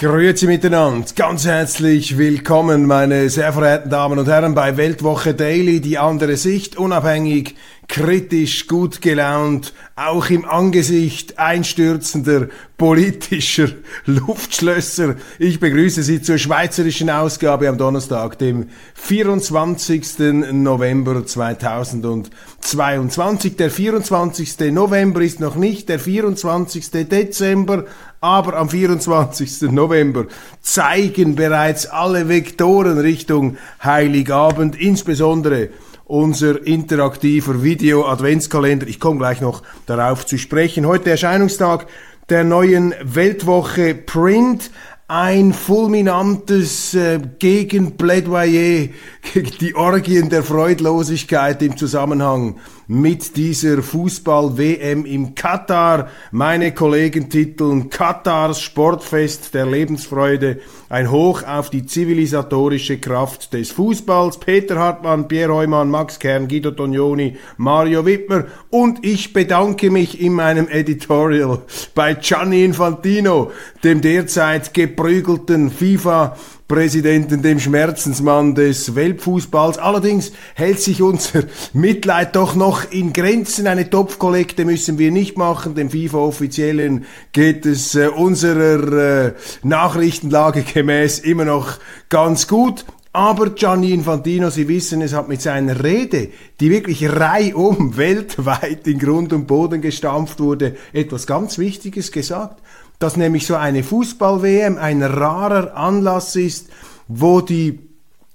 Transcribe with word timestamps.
Grüezi 0.00 0.46
miteinander, 0.46 1.06
ganz 1.14 1.44
herzlich 1.44 2.16
willkommen, 2.16 2.86
meine 2.86 3.28
sehr 3.28 3.52
verehrten 3.52 3.90
Damen 3.90 4.18
und 4.18 4.28
Herren, 4.28 4.54
bei 4.54 4.78
Weltwoche 4.78 5.34
Daily, 5.34 5.82
die 5.82 5.98
andere 5.98 6.38
Sicht, 6.38 6.78
unabhängig, 6.78 7.54
kritisch, 7.86 8.66
gut 8.66 9.02
gelaunt, 9.02 9.74
auch 9.96 10.30
im 10.30 10.46
Angesicht 10.46 11.38
einstürzender 11.38 12.48
politischer 12.78 13.68
Luftschlösser. 14.06 15.16
Ich 15.38 15.60
begrüße 15.60 16.02
Sie 16.02 16.22
zur 16.22 16.38
schweizerischen 16.38 17.10
Ausgabe 17.10 17.68
am 17.68 17.76
Donnerstag, 17.76 18.38
dem 18.38 18.70
24. 18.94 20.18
November 20.52 21.26
2022. 21.26 23.56
Der 23.56 23.70
24. 23.70 24.72
November 24.72 25.20
ist 25.20 25.40
noch 25.40 25.56
nicht 25.56 25.90
der 25.90 25.98
24. 25.98 26.90
Dezember, 26.90 27.84
aber 28.20 28.56
am 28.56 28.68
24. 28.68 29.70
November 29.70 30.26
zeigen 30.60 31.36
bereits 31.36 31.86
alle 31.86 32.28
Vektoren 32.28 32.98
Richtung 32.98 33.56
Heiligabend, 33.82 34.78
insbesondere 34.78 35.70
unser 36.04 36.66
interaktiver 36.66 37.62
Video-Adventskalender. 37.62 38.86
Ich 38.88 39.00
komme 39.00 39.18
gleich 39.18 39.40
noch 39.40 39.62
darauf 39.86 40.26
zu 40.26 40.38
sprechen. 40.38 40.86
Heute 40.86 41.10
Erscheinungstag 41.10 41.86
der 42.28 42.44
neuen 42.44 42.94
Weltwoche 43.02 43.94
Print 43.94 44.70
ein 45.10 45.52
fulminantes 45.52 46.94
äh, 46.94 47.18
Gegenplädoyer 47.40 48.90
gegen 49.32 49.50
die 49.60 49.74
Orgien 49.74 50.28
der 50.28 50.44
Freudlosigkeit 50.44 51.60
im 51.62 51.76
Zusammenhang 51.76 52.60
mit 52.90 53.36
dieser 53.36 53.82
Fußball-WM 53.82 55.04
im 55.04 55.36
Katar. 55.36 56.08
Meine 56.32 56.74
Kollegen 56.74 57.30
titeln 57.30 57.88
Katars 57.88 58.60
Sportfest 58.60 59.54
der 59.54 59.66
Lebensfreude, 59.66 60.58
ein 60.88 61.08
Hoch 61.12 61.44
auf 61.44 61.70
die 61.70 61.86
zivilisatorische 61.86 62.98
Kraft 62.98 63.52
des 63.52 63.70
Fußballs. 63.70 64.40
Peter 64.40 64.76
Hartmann, 64.76 65.28
Pierre 65.28 65.54
Heumann, 65.54 65.88
Max 65.88 66.18
Kern, 66.18 66.48
Guido 66.48 66.72
Tognoni, 66.72 67.36
Mario 67.58 68.04
Wittmer 68.06 68.46
und 68.70 69.04
ich 69.06 69.32
bedanke 69.32 69.88
mich 69.92 70.20
in 70.20 70.32
meinem 70.32 70.66
Editorial 70.66 71.62
bei 71.94 72.14
Gianni 72.14 72.64
Infantino, 72.64 73.52
dem 73.84 74.00
derzeit 74.00 74.74
geprügelten 75.00 75.70
FIFA 75.70 76.36
Präsidenten, 76.68 77.40
dem 77.40 77.58
Schmerzensmann 77.58 78.54
des 78.54 78.94
Weltfußballs. 78.94 79.78
Allerdings 79.78 80.30
hält 80.54 80.78
sich 80.78 81.00
unser 81.00 81.44
Mitleid 81.72 82.36
doch 82.36 82.54
noch 82.54 82.90
in 82.92 83.14
Grenzen. 83.14 83.66
Eine 83.66 83.88
Topfkollekte 83.88 84.66
müssen 84.66 84.98
wir 84.98 85.10
nicht 85.10 85.38
machen. 85.38 85.74
Dem 85.74 85.88
FIFA-Offiziellen 85.90 87.06
geht 87.32 87.64
es 87.64 87.94
äh, 87.94 88.08
unserer 88.08 89.28
äh, 89.28 89.32
Nachrichtenlage 89.62 90.62
gemäß 90.62 91.20
immer 91.20 91.46
noch 91.46 91.78
ganz 92.10 92.46
gut. 92.46 92.84
Aber 93.12 93.50
Gianni 93.50 93.92
Infantino, 93.92 94.50
Sie 94.50 94.68
wissen, 94.68 95.00
es 95.00 95.14
hat 95.14 95.28
mit 95.28 95.40
seiner 95.40 95.82
Rede, 95.82 96.28
die 96.60 96.70
wirklich 96.70 97.08
reihum 97.10 97.96
weltweit 97.96 98.86
in 98.86 98.98
Grund 98.98 99.32
und 99.32 99.46
Boden 99.46 99.80
gestampft 99.80 100.38
wurde, 100.40 100.76
etwas 100.92 101.26
ganz 101.26 101.56
Wichtiges 101.56 102.12
gesagt 102.12 102.60
dass 103.00 103.16
nämlich 103.16 103.46
so 103.46 103.56
eine 103.56 103.82
Fußball-WM 103.82 104.78
ein 104.78 105.02
rarer 105.02 105.74
Anlass 105.76 106.36
ist, 106.36 106.68
wo 107.08 107.40
die 107.40 107.80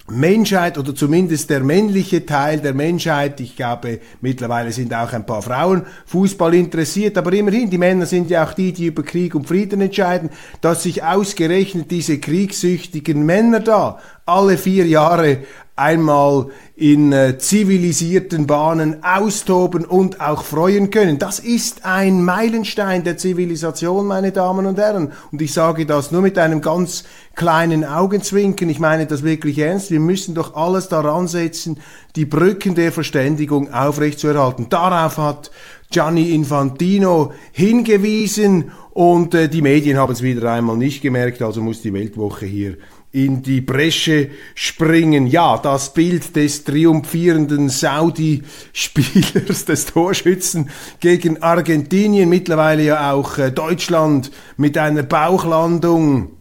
Menschheit 0.07 0.77
oder 0.77 0.93
zumindest 0.93 1.49
der 1.49 1.61
männliche 1.61 2.27
Teil 2.27 2.59
der 2.59 2.75
Menschheit, 2.75 3.39
ich 3.39 3.55
glaube 3.55 3.99
mittlerweile 4.21 4.71
sind 4.71 4.93
auch 4.93 5.11
ein 5.13 5.25
paar 5.25 5.41
Frauen 5.41 5.83
Fußball 6.05 6.53
interessiert, 6.53 7.17
aber 7.17 7.33
immerhin, 7.33 7.71
die 7.71 7.79
Männer 7.79 8.05
sind 8.05 8.29
ja 8.29 8.45
auch 8.45 8.53
die, 8.53 8.71
die 8.71 8.87
über 8.87 9.01
Krieg 9.01 9.33
und 9.33 9.47
Frieden 9.47 9.81
entscheiden, 9.81 10.29
dass 10.61 10.83
sich 10.83 11.03
ausgerechnet 11.03 11.89
diese 11.89 12.19
kriegssüchtigen 12.19 13.25
Männer 13.25 13.61
da 13.61 13.99
alle 14.27 14.57
vier 14.57 14.85
Jahre 14.85 15.39
einmal 15.75 16.47
in 16.77 17.11
äh, 17.11 17.37
zivilisierten 17.37 18.47
Bahnen 18.47 19.03
austoben 19.03 19.83
und 19.83 20.21
auch 20.21 20.43
freuen 20.43 20.89
können. 20.89 21.19
Das 21.19 21.39
ist 21.39 21.85
ein 21.85 22.23
Meilenstein 22.23 23.03
der 23.03 23.17
Zivilisation, 23.17 24.07
meine 24.07 24.31
Damen 24.31 24.65
und 24.65 24.77
Herren. 24.77 25.11
Und 25.31 25.41
ich 25.41 25.53
sage 25.53 25.85
das 25.85 26.11
nur 26.11 26.21
mit 26.21 26.37
einem 26.37 26.61
ganz 26.61 27.03
kleinen 27.35 27.83
Augenzwinkern. 27.83 28.69
Ich 28.69 28.79
meine 28.79 29.05
das 29.05 29.23
wirklich 29.23 29.57
ernst. 29.59 29.91
Wir 29.91 29.99
müssen 29.99 30.33
doch 30.33 30.55
alles 30.55 30.87
daran 30.87 31.27
setzen, 31.27 31.79
die 32.15 32.25
Brücken 32.25 32.75
der 32.75 32.93
Verständigung 32.93 33.73
aufrechtzuerhalten. 33.73 34.67
Darauf 34.69 35.17
hat 35.17 35.51
Gianni 35.91 36.31
Infantino 36.31 37.33
hingewiesen 37.51 38.71
und 38.91 39.33
äh, 39.33 39.49
die 39.49 39.61
Medien 39.61 39.97
haben 39.97 40.13
es 40.13 40.21
wieder 40.21 40.51
einmal 40.51 40.77
nicht 40.77 41.01
gemerkt, 41.01 41.41
also 41.41 41.61
muss 41.61 41.81
die 41.81 41.93
Weltwoche 41.93 42.45
hier 42.45 42.77
in 43.15 43.41
die 43.41 43.61
Bresche 43.61 44.29
springen. 44.55 45.25
Ja, 45.25 45.57
das 45.57 45.93
Bild 45.93 46.35
des 46.35 46.65
triumphierenden 46.65 47.69
Saudi-Spielers, 47.69 49.63
des 49.63 49.85
Torschützen 49.85 50.69
gegen 50.99 51.41
Argentinien, 51.41 52.27
mittlerweile 52.27 52.83
ja 52.83 53.13
auch 53.13 53.37
äh, 53.37 53.51
Deutschland 53.51 54.31
mit 54.57 54.77
einer 54.77 55.03
Bauchlandung 55.03 56.34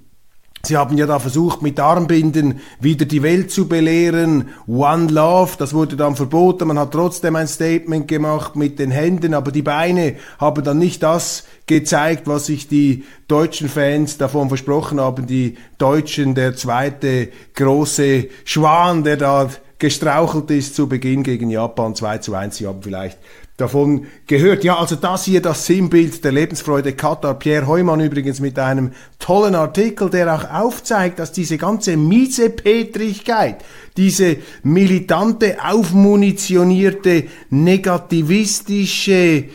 Sie 0.67 0.77
haben 0.77 0.97
ja 0.97 1.07
da 1.07 1.19
versucht, 1.19 1.63
mit 1.63 1.79
Armbinden 1.79 2.61
wieder 2.81 3.05
die 3.05 3.23
Welt 3.23 3.51
zu 3.51 3.69
belehren. 3.69 4.49
One 4.67 5.09
Love, 5.09 5.53
das 5.59 5.75
wurde 5.75 5.97
dann 5.97 6.17
verboten. 6.17 6.69
Man 6.69 6.79
hat 6.79 6.93
trotzdem 6.93 7.37
ein 7.37 7.49
Statement 7.49 8.09
gemacht 8.09 8.57
mit 8.57 8.79
den 8.79 8.91
Händen, 8.91 9.35
aber 9.35 9.53
die 9.53 9.63
Beine 9.63 10.17
haben 10.39 10.65
dann 10.65 10.79
nicht 10.79 11.03
das 11.03 11.45
gezeigt, 11.67 12.27
was 12.27 12.47
sich 12.47 12.69
die 12.69 13.05
deutschen 13.29 13.69
Fans 13.69 14.19
davon 14.19 14.49
versprochen 14.49 15.01
haben. 15.01 15.27
Die 15.27 15.57
Deutschen, 15.79 16.35
der 16.35 16.57
zweite 16.57 17.29
große 17.55 18.29
Schwan, 18.45 19.05
der 19.05 19.17
da 19.17 19.49
gestrauchelt 19.85 20.51
ist 20.51 20.75
zu 20.75 20.89
Beginn 20.89 21.23
gegen 21.23 21.51
Japan 21.51 21.95
2 21.95 22.17
zu 22.17 22.35
1. 22.35 22.57
Sie 22.57 22.67
haben 22.67 22.83
vielleicht 22.83 23.19
davon 23.59 24.07
gehört. 24.27 24.65
Ja, 24.65 24.79
also 24.79 24.97
das 24.97 25.27
hier 25.27 25.43
das 25.43 25.67
Sinnbild 25.67 26.25
der 26.25 26.33
Lebensfreude 26.33 26.95
Katar. 26.95 27.35
Pierre 27.35 27.67
Heumann 27.67 28.01
übrigens 28.01 28.41
mit 28.41 28.59
einem 28.59 28.93
tollen 29.19 29.55
Artikel, 29.55 30.09
der 30.09 30.35
auch 30.35 30.51
aufzeigt, 30.51 31.19
dass 31.19 31.33
diese 31.33 31.59
ganze 31.59 31.99
Miesepetrigkeit, 31.99 33.63
diese 33.99 34.39
militante, 34.63 35.59
aufmunitionierte, 35.63 37.25
negativistische 37.51 39.51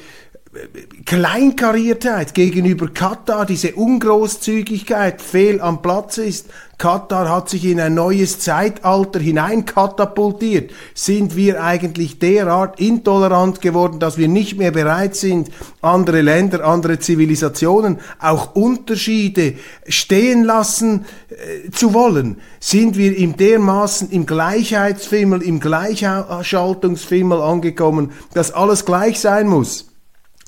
Kleinkariertheit 1.05 2.33
gegenüber 2.33 2.87
Katar, 2.87 3.45
diese 3.45 3.75
Ungroßzügigkeit 3.75 5.21
fehl 5.21 5.61
am 5.61 5.83
Platz 5.83 6.17
ist. 6.17 6.47
Katar 6.79 7.29
hat 7.29 7.49
sich 7.49 7.65
in 7.65 7.79
ein 7.79 7.93
neues 7.93 8.39
Zeitalter 8.39 9.19
hineinkatapultiert. 9.19 10.71
Sind 10.95 11.35
wir 11.35 11.63
eigentlich 11.63 12.17
derart 12.17 12.79
intolerant 12.79 13.61
geworden, 13.61 13.99
dass 13.99 14.17
wir 14.17 14.27
nicht 14.27 14.57
mehr 14.57 14.71
bereit 14.71 15.15
sind, 15.15 15.51
andere 15.81 16.21
Länder, 16.21 16.65
andere 16.65 16.97
Zivilisationen, 16.97 17.99
auch 18.19 18.55
Unterschiede 18.55 19.53
stehen 19.88 20.43
lassen 20.43 21.05
äh, 21.29 21.69
zu 21.69 21.93
wollen? 21.93 22.38
Sind 22.59 22.97
wir 22.97 23.15
im 23.15 23.38
dermaßen 23.38 24.09
im 24.09 24.25
Gleichheitsfimmel, 24.25 25.43
im 25.43 25.59
Gleichschaltungsfimmel 25.59 27.39
angekommen, 27.39 28.13
dass 28.33 28.51
alles 28.51 28.85
gleich 28.85 29.19
sein 29.19 29.47
muss? 29.47 29.88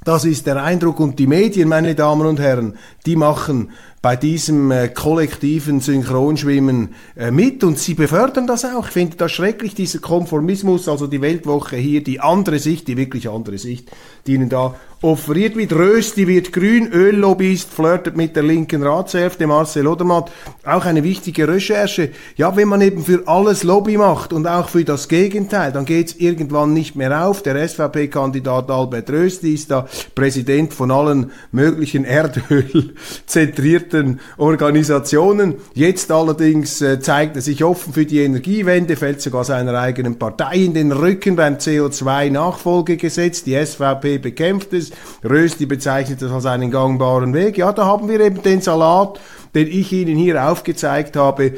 Das 0.03 0.25
ist 0.25 0.47
der 0.47 0.63
Eindruck 0.63 0.99
und 0.99 1.19
die 1.19 1.27
Medien, 1.27 1.69
meine 1.69 1.93
Damen 1.93 2.25
und 2.25 2.39
Herren, 2.39 2.75
die 3.05 3.15
machen 3.15 3.69
bei 4.01 4.15
diesem 4.15 4.71
äh, 4.71 4.87
kollektiven 4.87 5.79
Synchronschwimmen 5.79 6.95
äh, 7.15 7.29
mit 7.29 7.63
und 7.63 7.77
sie 7.77 7.93
befördern 7.93 8.47
das 8.47 8.65
auch. 8.65 8.87
Ich 8.87 8.93
finde 8.93 9.17
das 9.17 9.31
schrecklich, 9.31 9.75
dieser 9.75 9.99
Konformismus, 9.99 10.87
also 10.87 11.05
die 11.05 11.21
Weltwoche 11.21 11.75
hier, 11.75 12.03
die 12.03 12.19
andere 12.19 12.57
Sicht, 12.57 12.87
die 12.87 12.97
wirklich 12.97 13.29
andere 13.29 13.59
Sicht, 13.59 13.91
die 14.25 14.33
ihnen 14.33 14.49
da 14.49 14.75
offeriert 15.01 15.55
wird. 15.55 15.73
Rösti 15.73 16.27
wird 16.27 16.53
grün, 16.53 16.91
Öllobbyist 16.91 17.73
flirtet 17.73 18.15
mit 18.15 18.35
der 18.35 18.43
linken 18.43 18.83
Ratshälfte, 18.83 19.47
Marcel 19.47 19.87
Odermatt. 19.87 20.31
Auch 20.63 20.85
eine 20.85 21.03
wichtige 21.03 21.47
Recherche. 21.47 22.11
Ja, 22.37 22.55
wenn 22.55 22.67
man 22.67 22.81
eben 22.81 23.03
für 23.03 23.27
alles 23.27 23.63
Lobby 23.63 23.97
macht 23.97 24.31
und 24.31 24.45
auch 24.47 24.69
für 24.69 24.83
das 24.83 25.07
Gegenteil, 25.07 25.71
dann 25.71 25.85
geht's 25.85 26.13
irgendwann 26.13 26.73
nicht 26.73 26.95
mehr 26.95 27.25
auf. 27.25 27.41
Der 27.41 27.67
SVP-Kandidat 27.67 28.69
Albert 28.69 29.09
Rösti 29.09 29.55
ist 29.55 29.71
da 29.71 29.87
Präsident 30.13 30.71
von 30.73 30.91
allen 30.91 31.31
möglichen 31.51 32.05
Erdöl-zentrierten 32.05 33.90
etablierten 33.91 34.19
Organisationen. 34.37 35.55
Jetzt 35.73 36.11
allerdings 36.11 36.81
äh, 36.81 36.99
zeigt 36.99 37.35
er 37.35 37.41
sich 37.41 37.63
offen 37.63 37.93
für 37.93 38.05
die 38.05 38.19
Energiewende, 38.19 38.95
fällt 38.95 39.21
sogar 39.21 39.43
seiner 39.43 39.77
eigenen 39.79 40.17
Partei 40.17 40.57
in 40.57 40.73
den 40.73 40.91
Rücken 40.91 41.35
beim 41.35 41.55
CO2-Nachfolgegesetz. 41.55 43.43
Die 43.43 43.63
SVP 43.63 44.17
bekämpft 44.17 44.73
es. 44.73 44.91
Rösti 45.23 45.65
bezeichnet 45.65 46.21
das 46.21 46.31
als 46.31 46.45
einen 46.45 46.71
gangbaren 46.71 47.33
Weg. 47.33 47.57
Ja, 47.57 47.71
da 47.71 47.85
haben 47.85 48.09
wir 48.09 48.19
eben 48.19 48.41
den 48.41 48.61
Salat, 48.61 49.19
den 49.53 49.67
ich 49.67 49.91
Ihnen 49.91 50.17
hier 50.17 50.49
aufgezeigt 50.49 51.15
habe, 51.15 51.53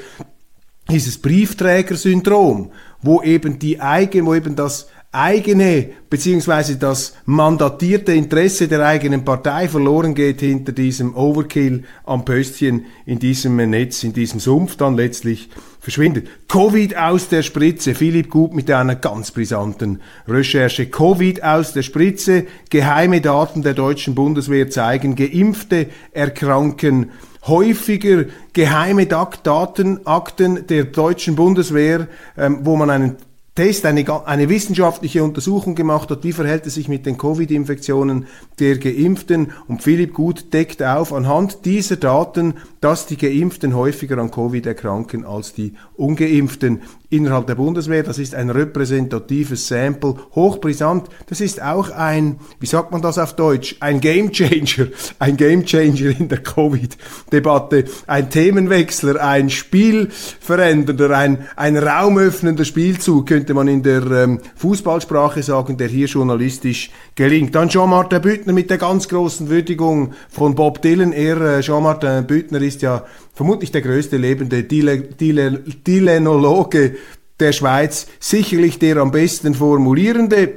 dieses 0.90 1.22
Briefträgersyndrom, 1.22 2.72
wo 3.02 3.22
eben 3.22 3.58
die 3.58 3.80
eigene, 3.80 4.26
wo 4.26 4.36
eben 4.36 4.56
das 4.56 4.88
eigene 5.14 5.90
beziehungsweise 6.10 6.78
das 6.78 7.16
mandatierte 7.26 8.14
Interesse 8.14 8.68
der 8.68 8.86
eigenen 8.86 9.24
Partei 9.24 9.68
verloren 9.70 10.16
geht 10.16 10.42
hinter 10.42 10.72
diesem 10.72 11.16
Overkill 11.16 11.84
am 12.04 12.26
Pöstchen 12.26 12.86
in 13.06 13.20
diesem 13.20 13.56
Netz, 13.56 14.04
in 14.04 14.14
diesem 14.14 14.40
Sumpf 14.40 14.76
dann 14.76 14.96
letztlich 14.96 15.50
verschwindet. 15.80 16.28
Covid 16.48 16.98
aus 16.98 17.30
der 17.30 17.44
Spritze. 17.44 17.94
Philipp 17.94 18.30
Gut 18.30 18.54
mit 18.54 18.72
einer 18.72 18.96
ganz 18.96 19.32
brisanten 19.32 20.02
Recherche. 20.28 20.88
Covid 20.88 21.44
aus 21.44 21.74
der 21.74 21.84
Spritze. 21.84 22.46
Geheime 22.70 23.22
Daten 23.22 23.62
der 23.62 23.74
deutschen 23.74 24.16
Bundeswehr 24.16 24.70
zeigen, 24.70 25.16
Geimpfte 25.16 25.88
erkranken 26.12 27.12
häufiger 27.48 28.26
geheime 28.54 29.06
Datenakten 29.06 30.66
der 30.68 30.86
deutschen 30.86 31.36
Bundeswehr, 31.36 32.08
ähm, 32.38 32.60
wo 32.64 32.76
man 32.76 32.90
einen 32.90 33.18
Test, 33.56 33.86
eine, 33.86 34.26
eine 34.26 34.50
wissenschaftliche 34.50 35.24
Untersuchung 35.24 35.76
gemacht 35.76 36.10
hat, 36.10 36.24
wie 36.24 36.32
verhält 36.32 36.66
es 36.66 36.74
sich 36.74 36.88
mit 36.88 37.06
den 37.06 37.20
Covid-Infektionen 37.20 38.26
der 38.58 38.80
Geimpften. 38.80 39.52
Und 39.68 39.84
Philipp 39.84 40.16
Gut 40.16 40.52
deckt 40.54 40.82
auf 40.82 41.14
anhand 41.14 41.64
dieser 41.66 41.98
Daten, 41.98 42.56
dass 42.82 43.06
die 43.06 43.18
Geimpften 43.18 43.76
häufiger 43.76 44.18
an 44.18 44.32
Covid 44.32 44.66
erkranken 44.66 45.24
als 45.24 45.54
die 45.54 45.74
Ungeimpften 45.96 46.82
innerhalb 47.14 47.46
der 47.46 47.56
Bundeswehr. 47.56 48.02
Das 48.02 48.18
ist 48.18 48.34
ein 48.34 48.50
repräsentatives 48.50 49.68
Sample, 49.68 50.16
hochbrisant. 50.34 51.10
Das 51.28 51.40
ist 51.40 51.62
auch 51.62 51.92
ein, 51.92 52.40
wie 52.60 52.66
sagt 52.66 52.92
man 52.92 53.04
das 53.04 53.20
auf 53.20 53.36
Deutsch, 53.36 53.76
ein 53.80 54.02
Gamechanger, 54.02 54.88
ein 55.20 55.38
Gamechanger 55.38 56.20
in 56.20 56.28
der 56.28 56.42
Covid-Debatte, 56.42 57.86
ein 58.08 58.32
Themenwechsler, 58.32 59.24
ein 59.24 59.52
Spielverändernder, 59.52 61.12
ein, 61.12 61.48
ein 61.56 61.78
raumöffnender 61.78 62.66
Spielzug, 62.66 63.28
könnte 63.44 63.54
man 63.56 63.68
in 63.68 63.84
der 63.84 64.10
ähm, 64.10 64.40
Fußballsprache 64.56 65.44
sagen, 65.44 65.76
der 65.76 65.90
hier 65.90 66.08
journalistisch 66.08 66.92
gelingt. 67.14 67.54
Dann 67.54 67.68
Jean-Martin 67.68 68.22
Büttner 68.22 68.54
mit 68.54 68.70
der 68.70 68.78
ganz 68.78 69.10
großen 69.10 69.50
Würdigung 69.50 70.14
von 70.30 70.56
Bob 70.56 70.82
Dylan. 70.82 71.12
Er, 71.12 71.42
äh, 71.42 71.60
Jean-Martin 71.60 72.26
Büttner, 72.26 72.62
ist 72.62 72.82
ja 72.82 73.04
vermutlich 73.34 73.70
der 73.74 73.82
größte 73.82 74.16
lebende 74.16 74.64
Dylanologe 75.84 76.96
der 77.38 77.52
Schweiz, 77.52 78.08
sicherlich 78.18 78.80
der 78.80 78.96
am 78.96 79.12
besten 79.12 79.56
formulierende. 79.56 80.54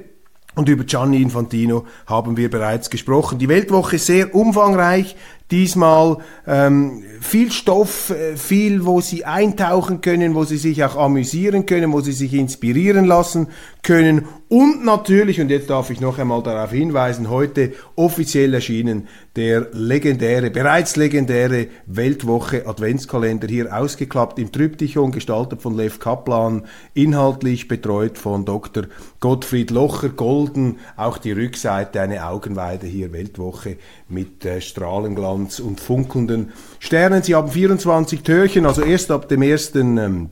Und 0.55 0.69
über 0.69 0.85
Gianni 0.85 1.21
Infantino 1.21 1.87
haben 2.07 2.37
wir 2.37 2.49
bereits 2.49 2.89
gesprochen. 2.89 3.41
Die 3.41 3.49
Weltwoche 3.49 3.99
sehr 3.99 4.33
umfangreich, 4.33 5.17
diesmal 5.51 6.19
ähm, 6.47 7.05
viel 7.21 7.53
Stoff, 7.53 8.11
äh, 8.11 8.37
viel, 8.37 8.85
wo 8.85 9.01
Sie 9.01 9.25
eintauchen 9.25 10.01
können, 10.01 10.35
wo 10.35 10.45
Sie 10.45 10.57
sich 10.57 10.85
auch 10.85 10.97
amüsieren 10.97 11.67
können, 11.67 11.93
wo 11.93 12.01
Sie 12.01 12.13
sich 12.13 12.35
inspirieren 12.35 13.05
lassen 13.05 13.49
können. 13.83 14.27
Und 14.49 14.85
natürlich, 14.85 15.41
und 15.41 15.51
jetzt 15.51 15.71
darf 15.71 15.91
ich 15.91 16.01
noch 16.01 16.21
einmal 16.21 16.41
darauf 16.41 16.71
hinweisen, 16.71 17.31
heute 17.31 17.73
offiziell 17.97 18.55
erschienen 18.55 19.09
der 19.35 19.67
legendäre, 19.73 20.51
bereits 20.51 20.95
legendäre 20.95 21.67
Weltwoche 21.87 22.65
Adventskalender 22.65 23.49
hier 23.49 23.77
ausgeklappt 23.77 24.39
im 24.39 24.53
Tryptychon, 24.53 25.11
gestaltet 25.11 25.63
von 25.63 25.77
Lev 25.77 25.99
Kaplan, 25.99 26.65
inhaltlich 26.95 27.67
betreut 27.67 28.19
von 28.19 28.45
Dr. 28.45 28.85
Gottfried 29.19 29.73
Locher, 29.73 30.11
golden, 30.11 30.79
auch 30.97 31.19
die 31.19 31.33
Rückseite, 31.33 32.01
eine 32.01 32.25
Augenweide 32.25 32.87
hier, 32.87 33.13
Weltwoche 33.13 33.79
mit 34.09 34.45
äh, 34.45 34.61
Strahlenglanz 34.61 35.59
und 35.59 35.81
funkelnden 35.81 36.53
Sternen. 36.79 37.25
Sie 37.25 37.35
haben 37.35 37.51
24 37.51 38.23
Türchen, 38.23 38.65
also 38.65 38.83
erst 38.83 39.11
ab 39.11 39.29
dem 39.29 39.43
ersten 39.43 39.99
ähm, 39.99 40.31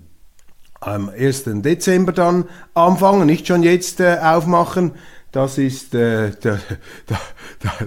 am 0.86 1.08
1. 1.08 1.44
Dezember 1.46 2.12
dann 2.12 2.44
anfangen, 2.74 3.26
nicht 3.26 3.46
schon 3.46 3.62
jetzt 3.62 4.00
äh, 4.00 4.18
aufmachen. 4.22 4.92
Das 5.32 5.58
ist, 5.58 5.94
äh, 5.94 6.30
da, 6.40 6.58
da, 7.06 7.18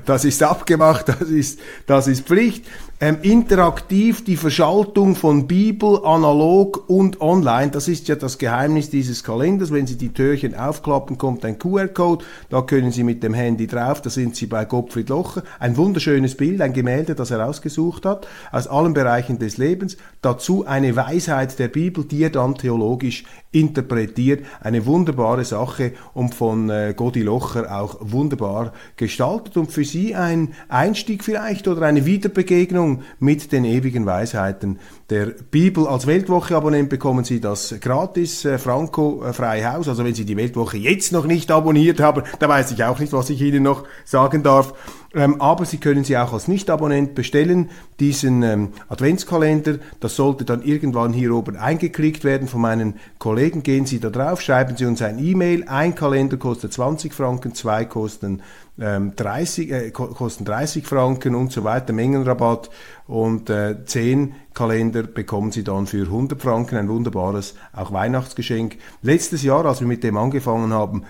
das 0.05 0.25
ist 0.25 0.43
abgemacht, 0.43 1.09
das 1.09 1.21
ist, 1.21 1.59
das 1.85 2.07
ist 2.07 2.27
Pflicht 2.27 2.65
ähm, 2.99 3.19
interaktiv 3.21 4.23
die 4.23 4.37
Verschaltung 4.37 5.15
von 5.15 5.45
Bibel, 5.45 6.01
analog 6.03 6.89
und 6.89 7.21
online. 7.21 7.69
Das 7.69 7.87
ist 7.87 8.07
ja 8.07 8.15
das 8.15 8.39
Geheimnis 8.39 8.89
dieses 8.89 9.23
Kalenders. 9.23 9.71
Wenn 9.71 9.85
Sie 9.85 9.97
die 9.97 10.09
Türchen 10.09 10.55
aufklappen, 10.55 11.19
kommt 11.19 11.45
ein 11.45 11.59
QR-Code. 11.59 12.25
Da 12.49 12.63
können 12.63 12.91
Sie 12.91 13.03
mit 13.03 13.21
dem 13.21 13.35
Handy 13.35 13.67
drauf. 13.67 14.01
Da 14.01 14.09
sind 14.09 14.35
Sie 14.35 14.47
bei 14.47 14.65
Gottfried 14.65 15.09
Locher. 15.09 15.43
Ein 15.59 15.77
wunderschönes 15.77 16.35
Bild, 16.35 16.59
ein 16.59 16.73
Gemälde, 16.73 17.13
das 17.13 17.29
er 17.29 17.47
ausgesucht 17.47 18.03
hat, 18.03 18.27
aus 18.51 18.65
allen 18.65 18.95
Bereichen 18.95 19.37
des 19.37 19.57
Lebens. 19.57 19.97
Dazu 20.23 20.65
eine 20.65 20.95
Weisheit 20.95 21.59
der 21.59 21.67
Bibel, 21.67 22.03
die 22.03 22.23
er 22.23 22.31
dann 22.31 22.55
theologisch 22.55 23.25
interpretiert. 23.51 24.43
Eine 24.59 24.87
wunderbare 24.87 25.45
Sache 25.45 25.93
und 26.15 26.33
von 26.33 26.71
äh, 26.71 26.95
Godi 26.97 27.21
Locher 27.21 27.79
auch 27.79 27.97
wunderbar 27.99 28.73
gestaltet 28.95 29.55
und 29.55 29.71
für 29.71 29.85
Sie 29.85 30.15
ein 30.15 30.53
Einstieg 30.67 31.23
vielleicht 31.23 31.67
oder 31.67 31.83
eine 31.83 32.07
Wiederbegegnung 32.07 32.86
Begegnung 32.87 33.03
mit 33.19 33.51
den 33.51 33.65
ewigen 33.65 34.05
Weisheiten 34.05 34.79
der 35.09 35.27
Bibel. 35.27 35.87
Als 35.87 36.07
Weltwoche-Abonnent 36.07 36.89
bekommen 36.89 37.23
Sie 37.23 37.39
das 37.39 37.75
gratis, 37.79 38.45
äh, 38.45 38.57
Franco 38.57 39.23
äh, 39.23 39.33
frei 39.33 39.63
Haus. 39.63 39.87
Also 39.87 40.03
wenn 40.03 40.13
Sie 40.13 40.25
die 40.25 40.37
Weltwoche 40.37 40.77
jetzt 40.77 41.11
noch 41.11 41.25
nicht 41.25 41.51
abonniert 41.51 41.99
haben, 41.99 42.23
da 42.39 42.49
weiß 42.49 42.71
ich 42.71 42.83
auch 42.83 42.99
nicht, 42.99 43.13
was 43.13 43.29
ich 43.29 43.41
Ihnen 43.41 43.63
noch 43.63 43.83
sagen 44.05 44.43
darf. 44.43 44.73
Ähm, 45.13 45.41
aber 45.41 45.65
Sie 45.65 45.77
können 45.77 46.03
sie 46.03 46.17
auch 46.17 46.33
als 46.33 46.47
Nicht-Abonnent 46.47 47.15
bestellen, 47.15 47.69
diesen 47.99 48.43
ähm, 48.43 48.69
Adventskalender. 48.89 49.79
Das 49.99 50.15
sollte 50.15 50.45
dann 50.45 50.61
irgendwann 50.61 51.13
hier 51.13 51.33
oben 51.33 51.55
eingeklickt 51.55 52.23
werden 52.23 52.47
von 52.47 52.61
meinen 52.61 52.95
Kollegen. 53.17 53.63
Gehen 53.63 53.85
Sie 53.85 53.99
da 53.99 54.09
drauf, 54.09 54.41
schreiben 54.41 54.75
Sie 54.75 54.85
uns 54.85 55.01
ein 55.01 55.19
E-Mail. 55.19 55.65
Ein 55.67 55.95
Kalender 55.95 56.37
kostet 56.37 56.73
20 56.73 57.13
Franken, 57.13 57.55
zwei 57.55 57.85
kosten 57.85 58.41
ähm, 58.79 59.13
30, 59.15 59.71
äh, 59.71 59.91
kosten 59.91 60.45
30 60.45 60.85
Franken 60.85 61.35
und 61.35 61.51
so 61.51 61.63
weiter, 61.63 61.93
Mengenrabatt. 61.93 62.69
Und 63.07 63.49
äh, 63.49 63.83
10 63.85 64.35
Kalender 64.53 65.03
bekommen 65.03 65.51
Sie 65.51 65.63
dann 65.63 65.87
für 65.87 66.03
100 66.03 66.41
Franken, 66.41 66.77
ein 66.77 66.89
wunderbares 66.89 67.55
auch 67.73 67.91
Weihnachtsgeschenk. 67.91 68.77
Letztes 69.01 69.43
Jahr, 69.43 69.65
als 69.65 69.79
wir 69.79 69.87
mit 69.87 70.03
dem 70.03 70.17
angefangen 70.17 70.73
haben, 70.73 71.03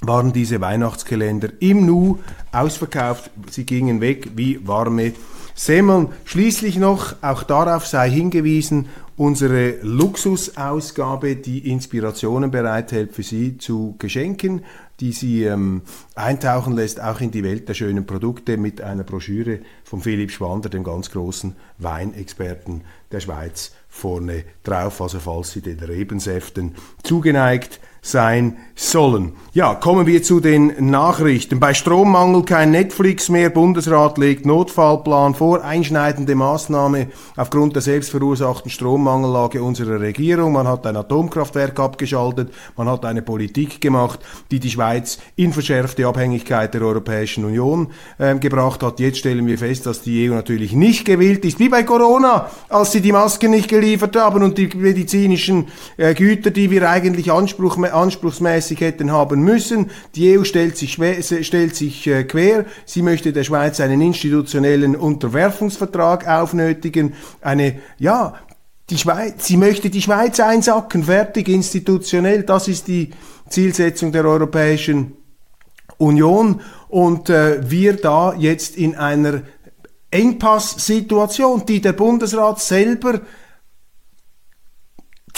waren 0.00 0.32
diese 0.32 0.60
Weihnachtskalender 0.60 1.48
im 1.60 1.86
Nu 1.86 2.18
ausverkauft. 2.52 3.30
Sie 3.50 3.64
gingen 3.64 4.00
weg 4.00 4.30
wie 4.36 4.66
warme 4.66 5.12
Semmeln. 5.54 6.08
Schließlich 6.24 6.76
noch, 6.76 7.16
auch 7.20 7.42
darauf 7.42 7.84
sei 7.86 8.08
hingewiesen, 8.08 8.86
unsere 9.16 9.78
Luxusausgabe, 9.82 11.34
die 11.34 11.68
Inspirationen 11.68 12.52
bereithält 12.52 13.12
für 13.12 13.24
Sie 13.24 13.58
zu 13.58 13.96
Geschenken, 13.98 14.64
die 15.00 15.10
Sie 15.10 15.42
ähm, 15.42 15.82
eintauchen 16.14 16.76
lässt, 16.76 17.02
auch 17.02 17.20
in 17.20 17.32
die 17.32 17.42
Welt 17.42 17.68
der 17.68 17.74
schönen 17.74 18.06
Produkte 18.06 18.56
mit 18.56 18.80
einer 18.80 19.02
Broschüre 19.02 19.58
von 19.82 20.00
Philipp 20.00 20.30
Schwander, 20.30 20.68
dem 20.68 20.84
ganz 20.84 21.10
großen 21.10 21.56
Weinexperten 21.78 22.82
der 23.10 23.18
Schweiz, 23.18 23.72
vorne 23.88 24.44
drauf. 24.62 25.00
Also 25.00 25.18
falls 25.18 25.50
Sie 25.50 25.60
den 25.60 25.80
Rebensäften 25.80 26.76
zugeneigt 27.02 27.80
sein 28.10 28.56
sollen. 28.74 29.32
Ja, 29.52 29.74
kommen 29.74 30.06
wir 30.06 30.22
zu 30.22 30.38
den 30.38 30.90
Nachrichten. 30.90 31.58
Bei 31.58 31.74
Strommangel 31.74 32.44
kein 32.44 32.70
Netflix 32.70 33.28
mehr. 33.28 33.50
Bundesrat 33.50 34.16
legt 34.16 34.46
Notfallplan 34.46 35.34
vor. 35.34 35.64
Einschneidende 35.64 36.36
Maßnahme 36.36 37.08
aufgrund 37.36 37.74
der 37.74 37.82
selbstverursachten 37.82 38.70
Strommangellage 38.70 39.60
unserer 39.60 40.00
Regierung. 40.00 40.52
Man 40.52 40.68
hat 40.68 40.86
ein 40.86 40.96
Atomkraftwerk 40.96 41.80
abgeschaltet. 41.80 42.52
Man 42.76 42.88
hat 42.88 43.04
eine 43.04 43.20
Politik 43.20 43.80
gemacht, 43.80 44.20
die 44.52 44.60
die 44.60 44.70
Schweiz 44.70 45.18
in 45.34 45.52
verschärfte 45.52 46.06
Abhängigkeit 46.06 46.72
der 46.72 46.82
Europäischen 46.82 47.44
Union 47.44 47.88
äh, 48.18 48.36
gebracht 48.36 48.84
hat. 48.84 49.00
Jetzt 49.00 49.18
stellen 49.18 49.46
wir 49.48 49.58
fest, 49.58 49.86
dass 49.86 50.02
die 50.02 50.30
EU 50.30 50.34
natürlich 50.34 50.72
nicht 50.72 51.04
gewillt 51.04 51.44
ist, 51.44 51.58
wie 51.58 51.68
bei 51.68 51.82
Corona, 51.82 52.48
als 52.68 52.92
sie 52.92 53.00
die 53.00 53.12
Masken 53.12 53.50
nicht 53.50 53.68
geliefert 53.68 54.14
haben 54.14 54.44
und 54.44 54.56
die 54.56 54.68
medizinischen 54.76 55.66
äh, 55.96 56.14
Güter, 56.14 56.52
die 56.52 56.70
wir 56.70 56.88
eigentlich 56.88 57.32
Anspruch 57.32 57.76
anspruchsmäßig 57.98 58.80
hätten 58.80 59.12
haben 59.12 59.42
müssen. 59.42 59.90
Die 60.14 60.38
EU 60.38 60.44
stellt 60.44 60.76
sich, 60.76 60.94
stellt 60.94 61.76
sich 61.76 62.06
äh, 62.06 62.24
quer. 62.24 62.64
Sie 62.84 63.02
möchte 63.02 63.32
der 63.32 63.44
Schweiz 63.44 63.80
einen 63.80 64.00
institutionellen 64.00 64.96
Unterwerfungsvertrag 64.96 66.28
aufnötigen. 66.28 67.14
Eine, 67.40 67.80
ja, 67.98 68.34
die 68.90 68.98
Schweiz, 68.98 69.46
sie 69.46 69.56
möchte 69.56 69.90
die 69.90 70.02
Schweiz 70.02 70.40
einsacken, 70.40 71.04
fertig, 71.04 71.48
institutionell. 71.48 72.42
Das 72.42 72.68
ist 72.68 72.88
die 72.88 73.10
Zielsetzung 73.48 74.12
der 74.12 74.24
Europäischen 74.24 75.16
Union. 75.98 76.60
Und 76.88 77.28
äh, 77.28 77.70
wir 77.70 77.96
da 77.96 78.34
jetzt 78.34 78.76
in 78.76 78.94
einer 78.96 79.42
Engpasssituation, 80.10 81.66
die 81.66 81.80
der 81.80 81.92
Bundesrat 81.92 82.60
selber 82.60 83.20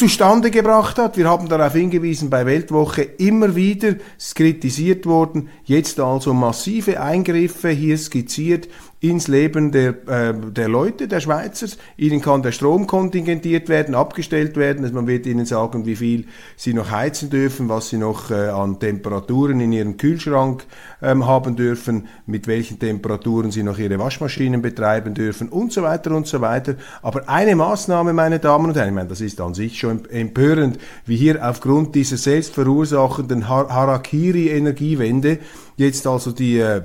zustande 0.01 0.51
gebracht 0.51 0.97
hat. 0.97 1.19
Wir 1.19 1.29
haben 1.29 1.47
darauf 1.47 1.75
hingewiesen 1.75 2.31
bei 2.31 2.47
Weltwoche 2.47 3.03
immer 3.03 3.55
wieder, 3.55 3.97
es 4.17 4.29
ist 4.29 4.35
kritisiert 4.35 5.05
worden, 5.05 5.51
jetzt 5.65 6.01
also 6.01 6.33
massive 6.33 7.03
Eingriffe 7.03 7.69
hier 7.69 7.99
skizziert 7.99 8.67
ins 9.01 9.29
Leben 9.29 9.73
der, 9.73 9.95
äh, 10.09 10.35
der 10.35 10.69
Leute, 10.69 11.09
der 11.09 11.21
Schweizer. 11.21 11.69
Ihnen 11.97 12.21
kann 12.21 12.43
der 12.43 12.53
Strom 12.53 12.87
kontingentiert 12.87 13.71
werden, 13.71 13.95
abgestellt 13.95 14.57
werden. 14.57 14.85
Also 14.85 14.95
man 14.95 15.07
wird 15.07 15.25
ihnen 15.25 15.47
sagen, 15.47 15.87
wie 15.87 15.97
viel 15.97 16.27
sie 16.57 16.75
noch 16.75 16.91
heizen 16.91 17.31
dürfen, 17.31 17.71
was 17.71 17.89
sie 17.89 17.97
noch 17.97 18.31
äh, 18.31 18.49
an 18.49 18.79
Temperaturen 18.79 19.59
in 19.61 19.73
ihrem 19.73 19.97
Kühlschrank 19.97 20.67
ähm, 21.01 21.27
haben 21.27 21.57
dürfen, 21.57 22.09
mit 22.27 22.47
welchen 22.47 22.79
Temperaturen 22.79 23.51
sie 23.51 23.63
noch 23.63 23.79
ihre 23.79 23.99
Waschmaschinen 23.99 24.61
betreiben 24.61 25.15
dürfen 25.15 25.49
und 25.49 25.73
so 25.73 25.83
weiter 25.83 26.11
und 26.15 26.27
so 26.27 26.43
weiter. 26.43 26.75
Aber 27.01 27.27
eine 27.27 27.57
Maßnahme, 27.57 28.13
meine 28.13 28.39
Damen 28.39 28.67
und 28.67 28.77
Herren, 28.77 28.89
ich 28.89 28.95
meine, 28.95 29.09
das 29.09 29.23
ist 29.23 29.41
an 29.41 29.55
sich 29.55 29.79
schon 29.79 30.05
empörend, 30.11 30.79
wie 31.07 31.17
hier 31.17 31.49
aufgrund 31.49 31.95
dieser 31.95 32.19
selbstverursachenden 32.19 33.49
Harakiri-Energiewende 33.49 35.39
jetzt 35.77 36.07
also 36.07 36.33
die 36.33 36.59
äh, 36.59 36.83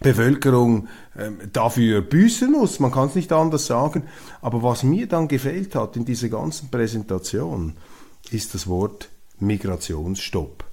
Bevölkerung 0.00 0.88
ähm, 1.18 1.38
dafür 1.52 2.02
büßen 2.02 2.52
muss. 2.52 2.80
Man 2.80 2.92
kann 2.92 3.08
es 3.08 3.14
nicht 3.14 3.32
anders 3.32 3.66
sagen. 3.66 4.04
Aber 4.40 4.62
was 4.62 4.82
mir 4.82 5.06
dann 5.06 5.28
gefehlt 5.28 5.74
hat 5.74 5.96
in 5.96 6.04
dieser 6.04 6.28
ganzen 6.28 6.70
Präsentation, 6.70 7.74
ist 8.30 8.54
das 8.54 8.66
Wort 8.66 9.08
Migrationsstopp. 9.40 10.64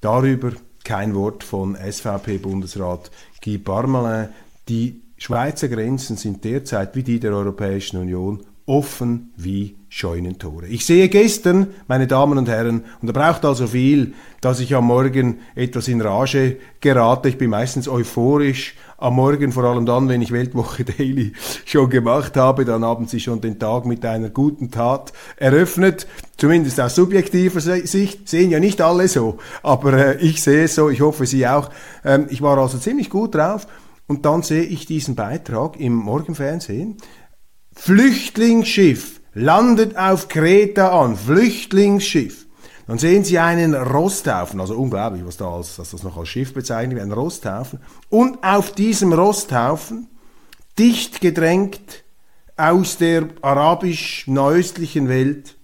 Darüber 0.00 0.52
kein 0.84 1.14
Wort 1.14 1.44
von 1.44 1.76
SVP-Bundesrat 1.76 3.10
Guy 3.44 3.58
Parmelin. 3.58 4.28
Die 4.68 5.02
Schweizer 5.18 5.68
Grenzen 5.68 6.16
sind 6.16 6.44
derzeit 6.44 6.96
wie 6.96 7.02
die 7.02 7.20
der 7.20 7.32
Europäischen 7.32 7.98
Union 7.98 8.42
offen 8.64 9.32
wie 9.36 9.76
Scheunentore. 9.92 10.68
Ich 10.68 10.86
sehe 10.86 11.08
gestern, 11.08 11.66
meine 11.88 12.06
Damen 12.06 12.38
und 12.38 12.48
Herren, 12.48 12.84
und 13.02 13.08
da 13.08 13.12
braucht 13.12 13.44
also 13.44 13.66
viel, 13.66 14.14
dass 14.40 14.60
ich 14.60 14.72
am 14.76 14.86
Morgen 14.86 15.40
etwas 15.56 15.88
in 15.88 16.00
Rage 16.00 16.58
gerate. 16.80 17.28
Ich 17.28 17.38
bin 17.38 17.50
meistens 17.50 17.88
euphorisch 17.88 18.76
am 18.98 19.16
Morgen, 19.16 19.50
vor 19.50 19.64
allem 19.64 19.86
dann, 19.86 20.08
wenn 20.08 20.22
ich 20.22 20.30
Weltwoche 20.30 20.84
Daily 20.98 21.32
schon 21.64 21.90
gemacht 21.90 22.36
habe, 22.36 22.64
dann 22.64 22.84
haben 22.84 23.08
Sie 23.08 23.18
schon 23.18 23.40
den 23.40 23.58
Tag 23.58 23.84
mit 23.84 24.04
einer 24.06 24.30
guten 24.30 24.70
Tat 24.70 25.12
eröffnet. 25.36 26.06
Zumindest 26.36 26.80
aus 26.80 26.94
subjektiver 26.94 27.60
Sicht 27.60 28.28
sehen 28.28 28.52
ja 28.52 28.60
nicht 28.60 28.80
alle 28.80 29.08
so, 29.08 29.38
aber 29.64 29.92
äh, 29.94 30.18
ich 30.18 30.40
sehe 30.40 30.64
es 30.64 30.76
so, 30.76 30.88
ich 30.88 31.00
hoffe 31.00 31.26
Sie 31.26 31.48
auch. 31.48 31.68
Ähm, 32.04 32.26
ich 32.30 32.42
war 32.42 32.56
also 32.58 32.78
ziemlich 32.78 33.10
gut 33.10 33.34
drauf 33.34 33.66
und 34.06 34.24
dann 34.24 34.42
sehe 34.44 34.62
ich 34.62 34.86
diesen 34.86 35.16
Beitrag 35.16 35.80
im 35.80 35.94
Morgenfernsehen. 35.94 36.96
Flüchtlingsschiff 37.74 39.19
landet 39.34 39.96
auf 39.96 40.28
Kreta 40.28 41.00
an, 41.00 41.16
Flüchtlingsschiff. 41.16 42.46
Dann 42.86 42.98
sehen 42.98 43.22
Sie 43.22 43.38
einen 43.38 43.74
Rosthaufen, 43.74 44.60
also 44.60 44.74
unglaublich, 44.74 45.24
was 45.24 45.36
da 45.36 45.48
als, 45.48 45.76
dass 45.76 45.92
das 45.92 46.02
noch 46.02 46.16
als 46.16 46.28
Schiff 46.28 46.52
bezeichnet 46.52 46.96
wird, 46.96 47.06
ein 47.06 47.12
Rosthaufen. 47.12 47.78
Und 48.08 48.42
auf 48.42 48.72
diesem 48.72 49.12
Rosthaufen, 49.12 50.08
dicht 50.76 51.20
gedrängt 51.20 52.02
aus 52.56 52.98
der 52.98 53.28
arabisch-nahöstlichen 53.42 55.08
Welt, 55.08 55.56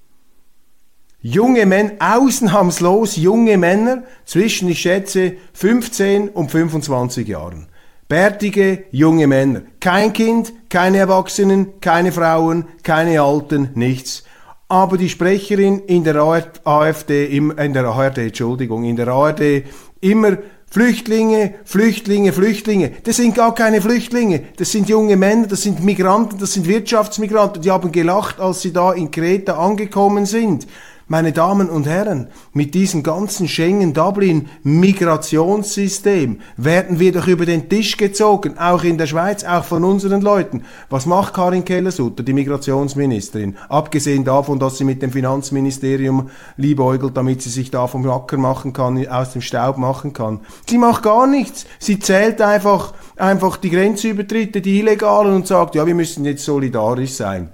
junge 1.20 1.66
Männer, 1.66 1.94
ausnahmslos 1.98 3.16
junge 3.16 3.58
Männer 3.58 4.04
zwischen, 4.24 4.68
ich 4.68 4.80
schätze, 4.80 5.36
15 5.54 6.28
und 6.28 6.52
25 6.52 7.26
Jahren. 7.26 7.66
Bärtige 8.08 8.84
junge 8.92 9.26
Männer. 9.26 9.62
Kein 9.80 10.12
Kind, 10.12 10.52
keine 10.68 10.98
Erwachsenen, 10.98 11.80
keine 11.80 12.12
Frauen, 12.12 12.66
keine 12.84 13.20
Alten, 13.20 13.70
nichts. 13.74 14.22
Aber 14.68 14.96
die 14.96 15.08
Sprecherin 15.08 15.80
in 15.80 16.04
der 16.04 16.16
AfD, 16.64 17.26
in 17.26 17.72
der 17.72 17.84
ARD, 17.84 18.18
Entschuldigung, 18.18 18.84
in 18.84 18.94
der 18.94 19.08
ARD 19.08 19.64
immer 20.00 20.38
Flüchtlinge, 20.68 21.54
Flüchtlinge, 21.64 22.32
Flüchtlinge. 22.32 22.92
Das 23.02 23.16
sind 23.16 23.34
gar 23.34 23.54
keine 23.54 23.80
Flüchtlinge. 23.80 24.42
Das 24.56 24.70
sind 24.70 24.88
junge 24.88 25.16
Männer, 25.16 25.48
das 25.48 25.62
sind 25.62 25.82
Migranten, 25.82 26.38
das 26.38 26.52
sind 26.52 26.68
Wirtschaftsmigranten. 26.68 27.62
Die 27.62 27.70
haben 27.70 27.90
gelacht, 27.90 28.38
als 28.38 28.62
sie 28.62 28.72
da 28.72 28.92
in 28.92 29.10
Kreta 29.10 29.58
angekommen 29.58 30.26
sind. 30.26 30.66
Meine 31.08 31.30
Damen 31.30 31.70
und 31.70 31.86
Herren, 31.86 32.26
mit 32.52 32.74
diesem 32.74 33.04
ganzen 33.04 33.46
Schengen-Dublin-Migrationssystem 33.46 36.40
werden 36.56 36.98
wir 36.98 37.12
doch 37.12 37.28
über 37.28 37.46
den 37.46 37.68
Tisch 37.68 37.96
gezogen, 37.96 38.58
auch 38.58 38.82
in 38.82 38.98
der 38.98 39.06
Schweiz, 39.06 39.44
auch 39.44 39.62
von 39.62 39.84
unseren 39.84 40.20
Leuten. 40.20 40.64
Was 40.90 41.06
macht 41.06 41.34
Karin 41.34 41.64
Keller-Sutter, 41.64 42.24
die 42.24 42.32
Migrationsministerin? 42.32 43.56
Abgesehen 43.68 44.24
davon, 44.24 44.58
dass 44.58 44.78
sie 44.78 44.84
mit 44.84 45.00
dem 45.00 45.12
Finanzministerium 45.12 46.28
liebäugelt, 46.56 47.16
damit 47.16 47.40
sie 47.40 47.50
sich 47.50 47.70
da 47.70 47.86
vom 47.86 48.04
Acker 48.10 48.36
machen 48.36 48.72
kann, 48.72 49.06
aus 49.06 49.32
dem 49.32 49.42
Staub 49.42 49.78
machen 49.78 50.12
kann. 50.12 50.40
Sie 50.68 50.78
macht 50.78 51.04
gar 51.04 51.28
nichts. 51.28 51.66
Sie 51.78 52.00
zählt 52.00 52.42
einfach, 52.42 52.94
einfach 53.14 53.58
die 53.58 53.70
Grenzübertritte, 53.70 54.60
die 54.60 54.80
illegalen 54.80 55.36
und 55.36 55.46
sagt, 55.46 55.76
ja, 55.76 55.86
wir 55.86 55.94
müssen 55.94 56.24
jetzt 56.24 56.44
solidarisch 56.44 57.12
sein. 57.12 57.52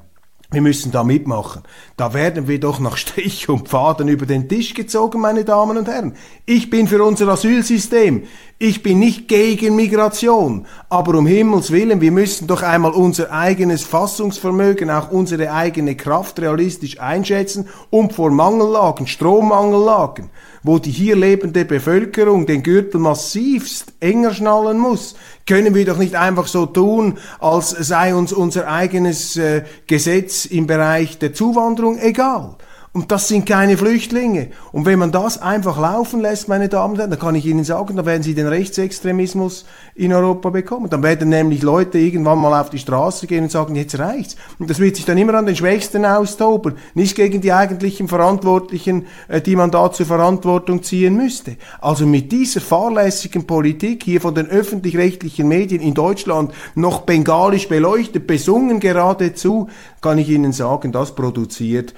Wir 0.52 0.60
müssen 0.60 0.92
da 0.92 1.02
mitmachen. 1.02 1.62
Da 1.96 2.12
werden 2.12 2.46
wir 2.46 2.60
doch 2.60 2.78
nach 2.78 2.98
Strich 2.98 3.48
und 3.48 3.70
Faden 3.70 4.08
über 4.08 4.26
den 4.26 4.50
Tisch 4.50 4.74
gezogen, 4.74 5.20
meine 5.20 5.46
Damen 5.46 5.78
und 5.78 5.88
Herren. 5.88 6.14
Ich 6.44 6.68
bin 6.68 6.86
für 6.86 7.02
unser 7.02 7.26
Asylsystem. 7.28 8.24
Ich 8.64 8.84
bin 8.84 9.00
nicht 9.00 9.26
gegen 9.26 9.74
Migration. 9.74 10.66
Aber 10.88 11.18
um 11.18 11.26
Himmels 11.26 11.72
Willen, 11.72 12.00
wir 12.00 12.12
müssen 12.12 12.46
doch 12.46 12.62
einmal 12.62 12.92
unser 12.92 13.32
eigenes 13.32 13.82
Fassungsvermögen, 13.82 14.88
auch 14.88 15.10
unsere 15.10 15.52
eigene 15.52 15.96
Kraft 15.96 16.38
realistisch 16.38 17.00
einschätzen 17.00 17.68
und 17.90 18.12
vor 18.12 18.30
Mangellagen, 18.30 19.08
Strommangellagen, 19.08 20.30
wo 20.62 20.78
die 20.78 20.92
hier 20.92 21.16
lebende 21.16 21.64
Bevölkerung 21.64 22.46
den 22.46 22.62
Gürtel 22.62 23.00
massivst 23.00 23.94
enger 23.98 24.32
schnallen 24.32 24.78
muss, 24.78 25.16
können 25.44 25.74
wir 25.74 25.84
doch 25.84 25.98
nicht 25.98 26.14
einfach 26.14 26.46
so 26.46 26.66
tun, 26.66 27.18
als 27.40 27.70
sei 27.70 28.14
uns 28.14 28.32
unser 28.32 28.68
eigenes 28.68 29.36
äh, 29.36 29.64
Gesetz 29.88 30.44
im 30.44 30.68
Bereich 30.68 31.18
der 31.18 31.34
Zuwanderung 31.34 31.98
egal. 31.98 32.54
Und 32.94 33.10
das 33.10 33.26
sind 33.26 33.46
keine 33.46 33.78
Flüchtlinge. 33.78 34.48
Und 34.70 34.84
wenn 34.84 34.98
man 34.98 35.12
das 35.12 35.40
einfach 35.40 35.80
laufen 35.80 36.20
lässt, 36.20 36.48
meine 36.48 36.68
Damen 36.68 36.92
und 36.92 36.98
Herren, 36.98 37.08
dann 37.08 37.18
kann 37.18 37.34
ich 37.34 37.46
Ihnen 37.46 37.64
sagen, 37.64 37.96
dann 37.96 38.04
werden 38.04 38.22
Sie 38.22 38.34
den 38.34 38.46
Rechtsextremismus 38.46 39.64
in 39.94 40.12
Europa 40.12 40.50
bekommen. 40.50 40.90
Dann 40.90 41.02
werden 41.02 41.30
nämlich 41.30 41.62
Leute 41.62 41.96
irgendwann 41.96 42.38
mal 42.38 42.60
auf 42.60 42.68
die 42.68 42.78
Straße 42.78 43.26
gehen 43.26 43.44
und 43.44 43.50
sagen, 43.50 43.76
jetzt 43.76 43.98
reicht's. 43.98 44.36
Und 44.58 44.68
das 44.68 44.78
wird 44.78 44.96
sich 44.96 45.06
dann 45.06 45.16
immer 45.16 45.32
an 45.32 45.46
den 45.46 45.56
Schwächsten 45.56 46.04
austoben, 46.04 46.74
nicht 46.92 47.16
gegen 47.16 47.40
die 47.40 47.54
eigentlichen 47.54 48.08
Verantwortlichen, 48.08 49.06
äh, 49.28 49.40
die 49.40 49.56
man 49.56 49.70
da 49.70 49.90
zur 49.90 50.04
Verantwortung 50.04 50.82
ziehen 50.82 51.16
müsste. 51.16 51.56
Also 51.80 52.06
mit 52.06 52.30
dieser 52.30 52.60
fahrlässigen 52.60 53.46
Politik 53.46 54.02
hier 54.04 54.20
von 54.20 54.34
den 54.34 54.48
öffentlich-rechtlichen 54.48 55.48
Medien 55.48 55.80
in 55.80 55.94
Deutschland 55.94 56.52
noch 56.74 57.00
bengalisch 57.02 57.68
beleuchtet, 57.68 58.26
besungen 58.26 58.80
geradezu, 58.80 59.70
kann 60.02 60.18
ich 60.18 60.28
Ihnen 60.28 60.52
sagen, 60.52 60.92
das 60.92 61.14
produziert 61.14 61.94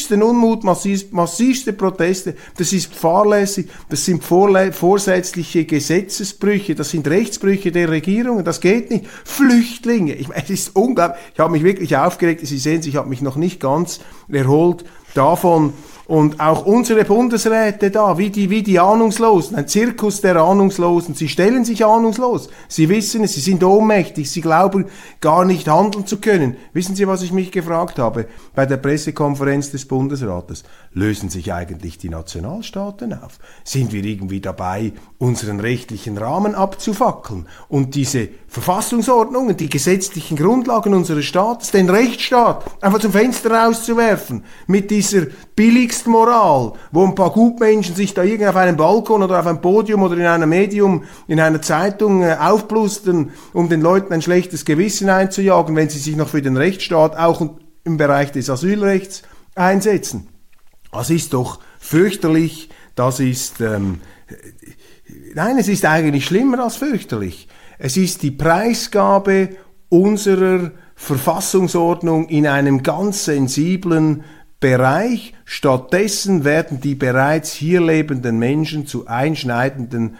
massivsten 0.00 0.22
Unmut, 0.22 0.64
massiv, 0.64 1.12
massivste 1.12 1.72
Proteste. 1.72 2.34
Das 2.56 2.72
ist 2.72 2.94
fahrlässig, 2.94 3.68
das 3.90 4.04
sind 4.04 4.24
vorsätzliche 4.24 5.66
Gesetzesbrüche, 5.66 6.74
das 6.74 6.90
sind 6.90 7.06
Rechtsbrüche 7.06 7.70
der 7.70 7.90
Regierungen, 7.90 8.44
das 8.44 8.60
geht 8.60 8.90
nicht. 8.90 9.06
Flüchtlinge, 9.24 10.14
ich 10.14 10.28
meine, 10.28 10.42
es 10.42 10.50
ist 10.50 10.76
unglaublich. 10.76 11.20
Ich 11.34 11.40
habe 11.40 11.52
mich 11.52 11.64
wirklich 11.64 11.96
aufgeregt. 11.96 12.46
Sie 12.46 12.58
sehen, 12.58 12.80
ich 12.84 12.96
habe 12.96 13.08
mich 13.08 13.20
noch 13.20 13.36
nicht 13.36 13.60
ganz 13.60 14.00
erholt 14.28 14.84
davon, 15.14 15.74
und 16.10 16.40
auch 16.40 16.66
unsere 16.66 17.04
Bundesräte 17.04 17.92
da, 17.92 18.18
wie 18.18 18.30
die, 18.30 18.50
wie 18.50 18.64
die 18.64 18.80
Ahnungslosen, 18.80 19.54
ein 19.54 19.68
Zirkus 19.68 20.20
der 20.20 20.34
Ahnungslosen. 20.34 21.14
Sie 21.14 21.28
stellen 21.28 21.64
sich 21.64 21.84
ahnungslos. 21.84 22.48
Sie 22.66 22.88
wissen 22.88 23.22
es, 23.22 23.34
sie 23.34 23.40
sind 23.40 23.62
ohnmächtig, 23.62 24.28
sie 24.28 24.40
glauben 24.40 24.86
gar 25.20 25.44
nicht 25.44 25.68
handeln 25.68 26.08
zu 26.08 26.18
können. 26.18 26.56
Wissen 26.72 26.96
Sie, 26.96 27.06
was 27.06 27.22
ich 27.22 27.30
mich 27.30 27.52
gefragt 27.52 28.00
habe 28.00 28.26
bei 28.56 28.66
der 28.66 28.78
Pressekonferenz 28.78 29.70
des 29.70 29.84
Bundesrates? 29.84 30.64
Lösen 30.92 31.28
sich 31.28 31.52
eigentlich 31.52 31.96
die 31.96 32.08
Nationalstaaten 32.08 33.12
auf? 33.12 33.38
Sind 33.62 33.92
wir 33.92 34.04
irgendwie 34.04 34.40
dabei, 34.40 34.92
unseren 35.18 35.60
rechtlichen 35.60 36.18
Rahmen 36.18 36.56
abzufackeln 36.56 37.46
und 37.68 37.94
diese 37.94 38.30
Verfassungsordnungen, 38.50 39.56
die 39.56 39.68
gesetzlichen 39.68 40.36
Grundlagen 40.36 40.92
unseres 40.92 41.24
Staates, 41.24 41.70
den 41.70 41.88
Rechtsstaat 41.88 42.64
einfach 42.80 42.98
zum 42.98 43.12
Fenster 43.12 43.52
rauszuwerfen 43.52 44.42
mit 44.66 44.90
dieser 44.90 45.26
Billigstmoral, 45.54 46.72
wo 46.90 47.06
ein 47.06 47.14
paar 47.14 47.30
Gutmenschen 47.30 47.94
sich 47.94 48.12
da 48.12 48.24
irgendwie 48.24 48.48
auf 48.48 48.56
einem 48.56 48.76
Balkon 48.76 49.22
oder 49.22 49.38
auf 49.38 49.46
einem 49.46 49.60
Podium 49.60 50.02
oder 50.02 50.16
in 50.16 50.26
einem 50.26 50.48
Medium, 50.48 51.04
in 51.28 51.38
einer 51.38 51.62
Zeitung 51.62 52.24
äh, 52.24 52.38
aufblustern, 52.40 53.30
um 53.52 53.68
den 53.68 53.82
Leuten 53.82 54.12
ein 54.12 54.20
schlechtes 54.20 54.64
Gewissen 54.64 55.08
einzujagen, 55.08 55.76
wenn 55.76 55.88
sie 55.88 56.00
sich 56.00 56.16
noch 56.16 56.28
für 56.28 56.42
den 56.42 56.56
Rechtsstaat 56.56 57.16
auch 57.16 57.40
im 57.84 57.96
Bereich 57.98 58.32
des 58.32 58.50
Asylrechts 58.50 59.22
einsetzen. 59.54 60.26
Das 60.90 61.08
ist 61.08 61.34
doch 61.34 61.60
fürchterlich, 61.78 62.68
das 62.96 63.20
ist, 63.20 63.60
ähm, 63.60 64.00
nein, 65.34 65.56
es 65.56 65.68
ist 65.68 65.84
eigentlich 65.84 66.24
schlimmer 66.24 66.64
als 66.64 66.74
fürchterlich. 66.74 67.46
Es 67.82 67.96
ist 67.96 68.22
die 68.22 68.30
Preisgabe 68.30 69.56
unserer 69.88 70.72
Verfassungsordnung 70.94 72.28
in 72.28 72.46
einem 72.46 72.82
ganz 72.82 73.24
sensiblen 73.24 74.22
Bereich. 74.60 75.32
Stattdessen 75.46 76.44
werden 76.44 76.82
die 76.82 76.94
bereits 76.94 77.54
hier 77.54 77.80
lebenden 77.80 78.38
Menschen 78.38 78.86
zu 78.86 79.06
einschneidenden 79.06 80.18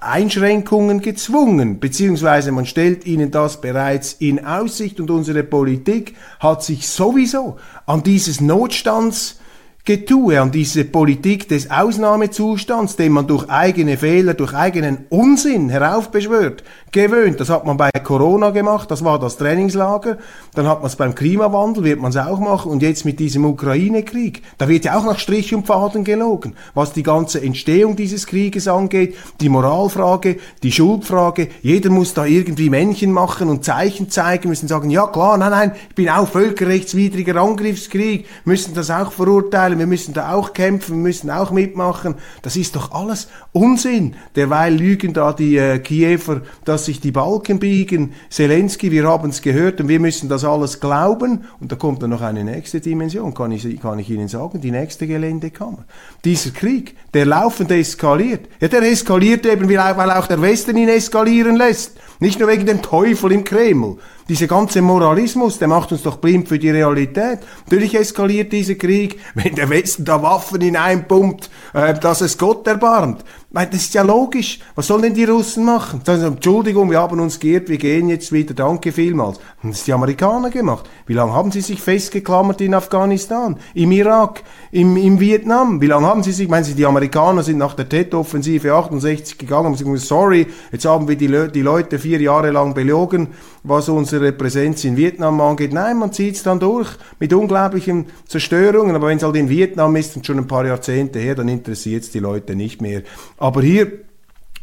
Einschränkungen 0.00 1.02
gezwungen, 1.02 1.78
beziehungsweise 1.78 2.50
man 2.50 2.66
stellt 2.66 3.06
ihnen 3.06 3.30
das 3.30 3.60
bereits 3.60 4.14
in 4.14 4.44
Aussicht 4.44 4.98
und 4.98 5.08
unsere 5.08 5.44
Politik 5.44 6.16
hat 6.40 6.64
sich 6.64 6.88
sowieso 6.88 7.58
an 7.86 8.02
dieses 8.02 8.40
Notstands 8.40 9.38
Getue, 9.84 10.40
an 10.40 10.52
diese 10.52 10.84
Politik 10.84 11.48
des 11.48 11.68
Ausnahmezustands, 11.68 12.94
den 12.94 13.10
man 13.10 13.26
durch 13.26 13.50
eigene 13.50 13.96
Fehler, 13.96 14.34
durch 14.34 14.54
eigenen 14.54 15.06
Unsinn 15.08 15.70
heraufbeschwört, 15.70 16.62
gewöhnt. 16.92 17.40
Das 17.40 17.48
hat 17.48 17.66
man 17.66 17.78
bei 17.78 17.90
Corona 17.90 18.50
gemacht, 18.50 18.92
das 18.92 19.02
war 19.02 19.18
das 19.18 19.38
Trainingslager. 19.38 20.18
Dann 20.54 20.68
hat 20.68 20.82
man 20.82 20.86
es 20.86 20.94
beim 20.94 21.16
Klimawandel, 21.16 21.82
wird 21.82 22.00
man 22.00 22.10
es 22.10 22.16
auch 22.16 22.38
machen. 22.38 22.70
Und 22.70 22.82
jetzt 22.82 23.04
mit 23.04 23.18
diesem 23.18 23.44
Ukraine-Krieg, 23.44 24.42
da 24.58 24.68
wird 24.68 24.84
ja 24.84 24.96
auch 24.96 25.04
nach 25.04 25.18
Strich 25.18 25.52
und 25.52 25.66
Faden 25.66 26.04
gelogen, 26.04 26.54
was 26.74 26.92
die 26.92 27.02
ganze 27.02 27.42
Entstehung 27.42 27.96
dieses 27.96 28.28
Krieges 28.28 28.68
angeht, 28.68 29.16
die 29.40 29.48
Moralfrage, 29.48 30.36
die 30.62 30.70
Schuldfrage. 30.70 31.48
Jeder 31.62 31.90
muss 31.90 32.14
da 32.14 32.24
irgendwie 32.24 32.70
Männchen 32.70 33.10
machen 33.10 33.48
und 33.48 33.64
Zeichen 33.64 34.10
zeigen, 34.10 34.50
müssen 34.50 34.68
sagen, 34.68 34.90
ja 34.90 35.08
klar, 35.08 35.38
nein, 35.38 35.50
nein, 35.50 35.72
ich 35.88 35.94
bin 35.96 36.08
auch 36.08 36.28
völkerrechtswidriger 36.28 37.34
Angriffskrieg, 37.34 38.26
müssen 38.44 38.74
das 38.74 38.90
auch 38.90 39.10
verurteilen, 39.10 39.71
wir 39.78 39.86
müssen 39.86 40.14
da 40.14 40.32
auch 40.32 40.52
kämpfen, 40.52 40.96
wir 40.96 41.02
müssen 41.02 41.30
auch 41.30 41.50
mitmachen. 41.50 42.14
Das 42.42 42.56
ist 42.56 42.76
doch 42.76 42.92
alles 42.92 43.28
Unsinn. 43.52 44.14
Derweil 44.36 44.74
lügen 44.74 45.12
da 45.12 45.32
die 45.32 45.56
äh, 45.56 45.78
Kiewer, 45.78 46.42
dass 46.64 46.86
sich 46.86 47.00
die 47.00 47.12
Balken 47.12 47.58
biegen. 47.58 48.12
Zelensky, 48.30 48.90
wir 48.90 49.06
haben 49.06 49.30
es 49.30 49.42
gehört 49.42 49.80
und 49.80 49.88
wir 49.88 50.00
müssen 50.00 50.28
das 50.28 50.44
alles 50.44 50.80
glauben. 50.80 51.44
Und 51.60 51.72
da 51.72 51.76
kommt 51.76 52.02
dann 52.02 52.10
noch 52.10 52.22
eine 52.22 52.44
nächste 52.44 52.80
Dimension, 52.80 53.34
kann 53.34 53.52
ich, 53.52 53.80
kann 53.80 53.98
ich 53.98 54.10
Ihnen 54.10 54.28
sagen, 54.28 54.60
die 54.60 54.70
nächste 54.70 55.06
Geländekammer. 55.06 55.84
Dieser 56.24 56.50
Krieg, 56.50 56.96
der 57.14 57.26
laufend 57.26 57.70
eskaliert. 57.70 58.48
Ja, 58.60 58.68
der 58.68 58.82
eskaliert 58.82 59.46
eben, 59.46 59.68
weil 59.68 60.10
auch 60.10 60.26
der 60.26 60.40
Westen 60.40 60.76
ihn 60.76 60.88
eskalieren 60.88 61.56
lässt. 61.56 61.96
Nicht 62.20 62.38
nur 62.38 62.48
wegen 62.48 62.66
dem 62.66 62.82
Teufel 62.82 63.32
im 63.32 63.44
Kreml. 63.44 63.98
Dieser 64.28 64.46
ganze 64.46 64.82
Moralismus, 64.82 65.58
der 65.58 65.68
macht 65.68 65.92
uns 65.92 66.02
doch 66.02 66.16
blind 66.16 66.48
für 66.48 66.58
die 66.58 66.70
Realität. 66.70 67.40
Natürlich 67.66 67.94
eskaliert 67.94 68.52
dieser 68.52 68.76
Krieg, 68.76 69.18
wenn 69.34 69.54
der 69.54 69.68
Westen 69.70 70.04
da 70.04 70.22
Waffen 70.22 70.60
hineinpumpt, 70.60 71.50
äh, 71.74 71.94
dass 71.94 72.20
es 72.20 72.38
Gott 72.38 72.66
erbarmt. 72.66 73.24
Weil 73.54 73.66
das 73.66 73.82
ist 73.82 73.94
ja 73.94 74.02
logisch. 74.02 74.60
Was 74.74 74.86
sollen 74.86 75.02
denn 75.02 75.14
die 75.14 75.24
Russen 75.24 75.64
machen? 75.66 76.00
Sagen, 76.06 76.24
Entschuldigung, 76.24 76.90
wir 76.90 76.98
haben 76.98 77.20
uns 77.20 77.38
geirrt, 77.38 77.68
wir 77.68 77.76
gehen 77.76 78.08
jetzt 78.08 78.32
wieder, 78.32 78.54
danke 78.54 78.92
vielmals. 78.92 79.38
Und 79.62 79.70
das 79.70 79.80
ist 79.80 79.86
die 79.86 79.92
Amerikaner 79.92 80.48
gemacht. 80.48 80.88
Wie 81.06 81.12
lange 81.12 81.34
haben 81.34 81.52
sie 81.52 81.60
sich 81.60 81.82
festgeklammert 81.82 82.62
in 82.62 82.72
Afghanistan, 82.72 83.58
im 83.74 83.92
Irak, 83.92 84.42
im, 84.70 84.96
im 84.96 85.20
Vietnam? 85.20 85.82
Wie 85.82 85.86
lange 85.86 86.06
haben 86.06 86.22
sie 86.22 86.32
sich, 86.32 86.48
meinen 86.48 86.64
Sie, 86.64 86.74
die 86.74 86.86
Amerikaner 86.86 87.42
sind 87.42 87.58
nach 87.58 87.74
der 87.74 87.90
Tet-Offensive 87.90 88.72
68 88.72 89.36
gegangen 89.36 89.66
und 89.66 89.78
gesagt, 89.78 89.98
sorry, 90.00 90.46
jetzt 90.70 90.86
haben 90.86 91.06
wir 91.06 91.16
die, 91.16 91.26
Le 91.26 91.50
die 91.50 91.60
Leute 91.60 91.98
vier 91.98 92.22
Jahre 92.22 92.52
lang 92.52 92.72
belogen, 92.72 93.28
was 93.64 93.88
unsere 93.88 94.32
Präsenz 94.32 94.84
in 94.84 94.96
Vietnam 94.96 95.40
angeht. 95.40 95.72
Nein, 95.72 95.98
man 95.98 96.12
zieht 96.12 96.36
es 96.36 96.42
dann 96.42 96.58
durch 96.58 96.88
mit 97.18 97.32
unglaublichen 97.32 98.06
Zerstörungen. 98.26 98.96
Aber 98.96 99.08
wenn 99.08 99.18
es 99.18 99.22
halt 99.22 99.36
in 99.36 99.48
Vietnam 99.48 99.94
ist 99.96 100.16
und 100.16 100.26
schon 100.26 100.38
ein 100.38 100.48
paar 100.48 100.66
Jahrzehnte 100.66 101.18
her, 101.18 101.34
dann 101.34 101.48
interessiert 101.48 102.02
es 102.02 102.10
die 102.10 102.18
Leute 102.18 102.56
nicht 102.56 102.82
mehr. 102.82 103.02
Aber 103.38 103.62
hier 103.62 103.92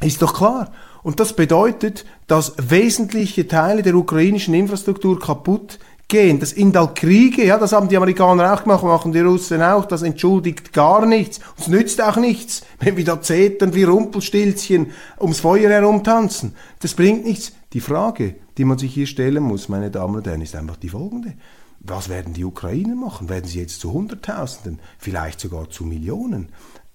ist 0.02 0.22
doch 0.22 0.34
klar. 0.34 0.72
Und 1.02 1.20
das 1.20 1.34
bedeutet, 1.34 2.06
dass 2.28 2.56
wesentliche 2.58 3.48
Teile 3.48 3.84
der 3.84 3.96
ukrainischen 3.96 4.54
Infrastruktur 4.54 5.18
kaputt 5.20 5.80
gehen. 6.10 6.40
Das 6.40 6.50
sind 6.50 6.76
halt 6.76 6.96
Kriege, 6.96 7.46
ja, 7.46 7.58
das 7.58 7.72
haben 7.72 7.88
die 7.88 7.96
Amerikaner 7.96 8.54
auch 8.54 8.64
gemacht, 8.64 8.84
machen 8.84 9.14
die 9.14 9.20
Russen 9.20 9.62
auch, 9.62 9.86
das 9.86 10.02
entschuldigt 10.02 10.74
gar 10.74 11.06
nichts. 11.06 11.38
Und 11.38 11.60
es 11.60 11.68
nützt 11.68 12.02
auch 12.02 12.18
nichts, 12.18 12.64
wenn 12.80 12.98
wir 12.98 13.06
da 13.06 13.22
zetern 13.22 13.74
wie 13.74 13.84
Rumpelstilzchen 13.84 14.92
ums 15.20 15.40
Feuer 15.40 15.70
herumtanzen. 15.70 16.56
Das 16.82 16.96
bringt 16.96 17.26
nichts. 17.26 17.54
Die 17.74 17.82
Frage, 17.82 18.36
die 18.58 18.66
man 18.66 18.80
sich 18.80 18.94
hier 18.94 19.06
stellen 19.06 19.44
muss, 19.44 19.70
meine 19.70 19.92
Damen 19.92 20.16
und 20.16 20.28
Herren, 20.28 20.42
ist 20.42 20.56
einfach 20.56 20.78
die 20.78 20.90
folgende. 20.90 21.36
Was 21.80 22.10
werden 22.10 22.34
die 22.34 22.44
Ukrainer 22.44 22.96
machen? 22.96 23.30
Werden 23.30 23.46
sie 23.46 23.60
jetzt 23.60 23.80
zu 23.80 23.94
Hunderttausenden, 23.94 24.80
vielleicht 24.98 25.40
sogar 25.40 25.70
zu 25.70 25.86
Millionen? 25.86 26.50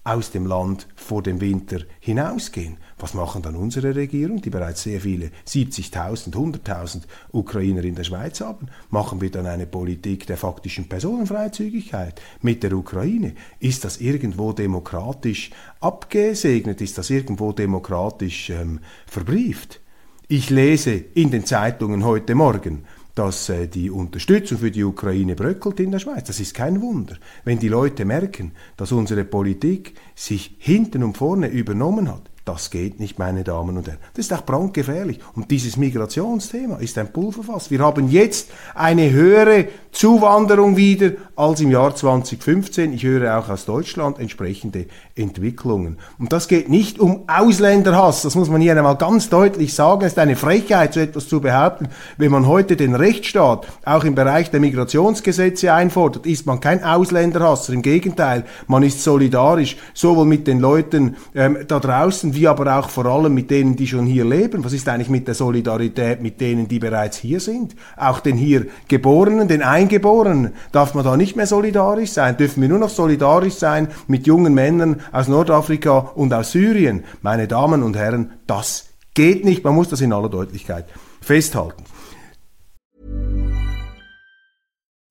aus 0.05 0.29
dem 0.29 0.45
Land 0.45 0.87
vor 0.95 1.23
dem 1.23 1.41
Winter 1.41 1.79
hinausgehen. 1.99 2.77
Was 2.99 3.15
machen 3.15 3.41
dann 3.41 3.55
unsere 3.55 3.95
Regierung, 3.95 4.39
die 4.39 4.51
bereits 4.51 4.83
sehr 4.83 5.01
viele 5.01 5.31
70.000, 5.47 6.31
100.000 6.31 7.01
Ukrainer 7.31 7.83
in 7.83 7.95
der 7.95 8.03
Schweiz 8.03 8.39
haben? 8.39 8.67
Machen 8.91 9.19
wir 9.19 9.31
dann 9.31 9.47
eine 9.47 9.65
Politik 9.65 10.27
der 10.27 10.37
faktischen 10.37 10.87
Personenfreizügigkeit 10.87 12.21
mit 12.41 12.61
der 12.61 12.73
Ukraine? 12.73 13.33
Ist 13.59 13.83
das 13.83 13.97
irgendwo 13.97 14.53
demokratisch 14.53 15.49
abgesegnet? 15.79 16.81
Ist 16.81 16.99
das 16.99 17.09
irgendwo 17.09 17.51
demokratisch 17.51 18.51
ähm, 18.51 18.81
verbrieft? 19.07 19.81
Ich 20.27 20.49
lese 20.49 20.91
in 21.13 21.29
den 21.29 21.45
Zeitungen 21.45 22.03
heute 22.03 22.33
Morgen, 22.33 22.85
dass 23.13 23.47
äh, 23.49 23.67
die 23.67 23.91
Unterstützung 23.91 24.57
für 24.57 24.71
die 24.71 24.83
Ukraine 24.83 25.35
bröckelt 25.35 25.79
in 25.79 25.91
der 25.91 25.99
Schweiz. 25.99 26.25
Das 26.25 26.39
ist 26.39 26.55
kein 26.55 26.81
Wunder. 26.81 27.17
Wenn 27.43 27.59
die 27.59 27.67
Leute 27.67 28.05
merken, 28.05 28.53
dass 28.75 28.91
unsere 28.91 29.23
Politik 29.23 29.93
sich 30.15 30.55
hinten 30.57 31.03
und 31.03 31.15
vorne 31.15 31.49
übernommen 31.49 32.09
hat, 32.09 32.31
das 32.45 32.69
geht 32.69 32.99
nicht, 32.99 33.17
meine 33.17 33.43
Damen 33.43 33.75
und 33.75 33.87
Herren. 33.87 33.97
Das 34.13 34.27
ist 34.27 34.33
auch 34.33 34.45
brandgefährlich. 34.45 35.19
Und 35.33 35.49
dieses 35.49 35.77
Migrationsthema 35.77 36.77
ist 36.77 36.95
ein 36.99 37.11
Pulverfass. 37.11 37.71
Wir 37.71 37.79
haben 37.79 38.07
jetzt 38.11 38.51
eine 38.75 39.09
höhere 39.09 39.67
Zuwanderung 39.91 40.77
wieder 40.77 41.13
als 41.35 41.61
im 41.61 41.71
Jahr 41.71 41.95
2015. 41.95 42.93
Ich 42.93 43.03
höre 43.03 43.39
auch 43.39 43.49
aus 43.49 43.65
Deutschland 43.65 44.19
entsprechende 44.19 44.85
Entwicklungen. 45.15 45.97
Und 46.19 46.33
das 46.33 46.47
geht 46.47 46.69
nicht 46.69 46.99
um 46.99 47.23
Ausländerhass. 47.27 48.21
Das 48.21 48.35
muss 48.35 48.49
man 48.49 48.61
hier 48.61 48.77
einmal 48.77 48.97
ganz 48.97 49.27
deutlich 49.29 49.73
sagen. 49.73 50.01
Es 50.01 50.13
ist 50.13 50.19
eine 50.19 50.35
Frechheit, 50.35 50.93
so 50.93 50.99
etwas 50.99 51.27
zu 51.27 51.41
behaupten. 51.41 51.87
Wenn 52.17 52.31
man 52.31 52.45
heute 52.45 52.75
den 52.75 52.93
Rechtsstaat 52.93 53.65
auch 53.85 54.03
im 54.03 54.13
Bereich 54.13 54.51
der 54.51 54.59
Migrationsgesetze 54.59 55.73
einfordert, 55.73 56.27
ist 56.27 56.45
man 56.45 56.59
kein 56.59 56.83
Ausländerhasser. 56.83 57.73
Im 57.73 57.81
Gegenteil, 57.81 58.43
man 58.67 58.83
ist 58.83 59.01
solidarisch, 59.01 59.77
sowohl 59.95 60.25
mit 60.25 60.45
den 60.45 60.59
Leuten 60.59 61.15
ähm, 61.33 61.57
da 61.67 61.79
draußen, 61.79 62.34
wie 62.35 62.47
aber 62.47 62.77
auch 62.77 62.89
vor 62.89 63.05
allem 63.05 63.33
mit 63.33 63.49
denen, 63.49 63.75
die 63.75 63.87
schon 63.87 64.05
hier 64.05 64.25
leben. 64.25 64.63
Was 64.63 64.73
ist 64.73 64.87
eigentlich 64.87 65.09
mit 65.09 65.27
der 65.27 65.35
Solidarität 65.35 66.21
mit 66.21 66.39
denen, 66.41 66.67
die 66.67 66.79
bereits 66.79 67.17
hier 67.17 67.39
sind? 67.39 67.75
Auch 67.97 68.19
den 68.19 68.37
hier 68.37 68.67
Geborenen, 68.87 69.47
den 69.47 69.61
Eingeborenen. 69.61 70.53
Darf 70.71 70.93
man 70.93 71.03
da 71.03 71.17
nicht 71.17 71.35
mehr 71.35 71.47
solidarisch 71.47 72.11
sein? 72.11 72.37
Dürfen 72.37 72.61
wir 72.61 72.69
nur 72.69 72.79
noch 72.79 72.89
solidarisch 72.89 73.55
sein 73.55 73.87
mit 74.07 74.27
jungen 74.27 74.53
Männern 74.53 75.01
aus 75.11 75.27
Nordafrika 75.27 76.11
und 76.15 76.33
aus 76.33 76.51
Syrien? 76.51 77.03
Meine 77.21 77.47
Damen 77.47 77.83
und 77.83 77.95
Herren, 77.95 78.33
das 78.47 78.85
geht 79.13 79.45
nicht. 79.45 79.63
Man 79.63 79.75
muss 79.75 79.89
das 79.89 80.01
in 80.01 80.13
aller 80.13 80.29
Deutlichkeit 80.29 80.85
festhalten. 81.21 81.83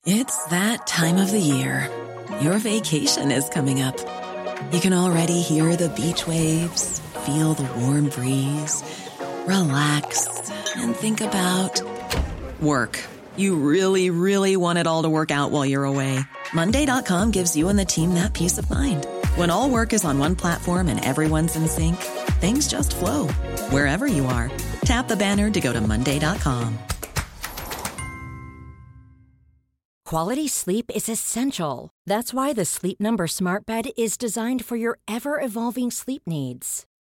It's 0.07 0.37
that 0.51 0.87
time 0.87 1.19
of 1.19 1.31
the 1.31 1.41
year. 1.41 1.89
Your 2.43 2.59
vacation 2.59 3.31
is 3.31 3.49
coming 3.49 3.81
up. 3.81 3.97
You 4.71 4.81
can 4.81 4.93
already 4.93 5.41
hear 5.41 5.77
the 5.77 5.89
beach 5.89 6.27
waves 6.27 7.01
feel 7.25 7.55
the 7.55 7.65
warm 7.81 8.11
breeze, 8.11 8.83
relax, 9.47 10.51
and 10.77 10.95
think 10.95 11.21
about 11.23 11.81
work. 12.61 13.01
You 13.37 13.57
really, 13.57 14.11
really 14.11 14.57
want 14.57 14.79
it 14.79 14.87
all 14.87 15.05
to 15.05 15.09
work 15.09 15.31
out 15.31 15.51
while 15.51 15.65
you're 15.65 15.85
away. 15.85 16.21
Monday.com 16.53 17.31
gives 17.31 17.57
you 17.57 17.69
and 17.71 17.79
the 17.79 17.85
team 17.85 18.15
that 18.15 18.35
peace 18.35 18.59
of 18.59 18.71
mind. 18.71 19.07
When 19.37 19.49
all 19.51 19.71
work 19.71 19.93
is 19.93 20.05
on 20.05 20.19
one 20.19 20.37
platform 20.37 20.89
and 20.89 21.03
everyone's 21.03 21.57
in 21.57 21.67
sync, 21.67 21.97
things 22.41 22.69
just 22.69 22.95
flow 22.95 23.29
wherever 23.71 24.07
you 24.07 24.27
are. 24.27 24.51
Tap 24.85 25.09
the 25.09 25.17
banner 25.17 25.51
to 25.51 25.61
go 25.61 25.73
to 25.73 25.81
Monday.com. 25.81 26.79
Quality 30.05 30.47
sleep 30.47 30.91
is 30.95 31.09
essential. 31.09 31.91
That's 32.07 32.35
why 32.35 32.53
the 32.53 32.67
Sleep 32.67 33.01
Number 33.01 33.27
Smart 33.27 33.65
Bed 33.65 33.87
is 33.97 34.19
designed 34.19 34.65
for 34.65 34.77
your 34.77 34.99
ever 35.09 35.41
evolving 35.41 35.91
sleep 35.91 36.23
needs. 36.27 36.85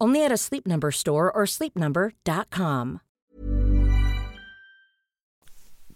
Only 0.00 0.24
at 0.24 0.32
a 0.32 0.36
Sleep 0.36 0.66
Number 0.66 0.92
store 0.92 1.30
or 1.34 1.46
sleepnumber.com. 1.46 3.00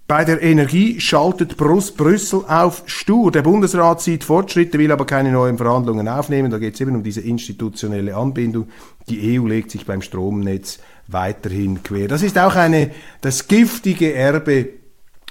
Bei 0.08 0.24
der 0.26 0.42
Energie 0.42 1.00
schaltet 1.00 1.56
Brüssel 1.56 2.44
auf 2.46 2.82
stur. 2.84 3.32
Der 3.32 3.40
Bundesrat 3.40 4.02
sieht 4.02 4.24
Fortschritte, 4.24 4.78
will 4.78 4.92
aber 4.92 5.06
keine 5.06 5.32
neuen 5.32 5.56
Verhandlungen 5.56 6.06
aufnehmen. 6.06 6.50
Da 6.50 6.58
geht 6.58 6.74
es 6.74 6.80
eben 6.82 6.96
um 6.96 7.02
diese 7.02 7.22
institutionelle 7.22 8.14
Anbindung. 8.14 8.68
Die 9.08 9.38
EU 9.38 9.46
legt 9.46 9.70
sich 9.70 9.86
beim 9.86 10.02
Stromnetz 10.02 10.80
weiterhin 11.06 11.82
quer. 11.82 12.08
Das 12.08 12.22
ist 12.22 12.36
auch 12.36 12.56
eine, 12.56 12.90
das 13.22 13.48
giftige 13.48 14.12
Erbe 14.12 14.81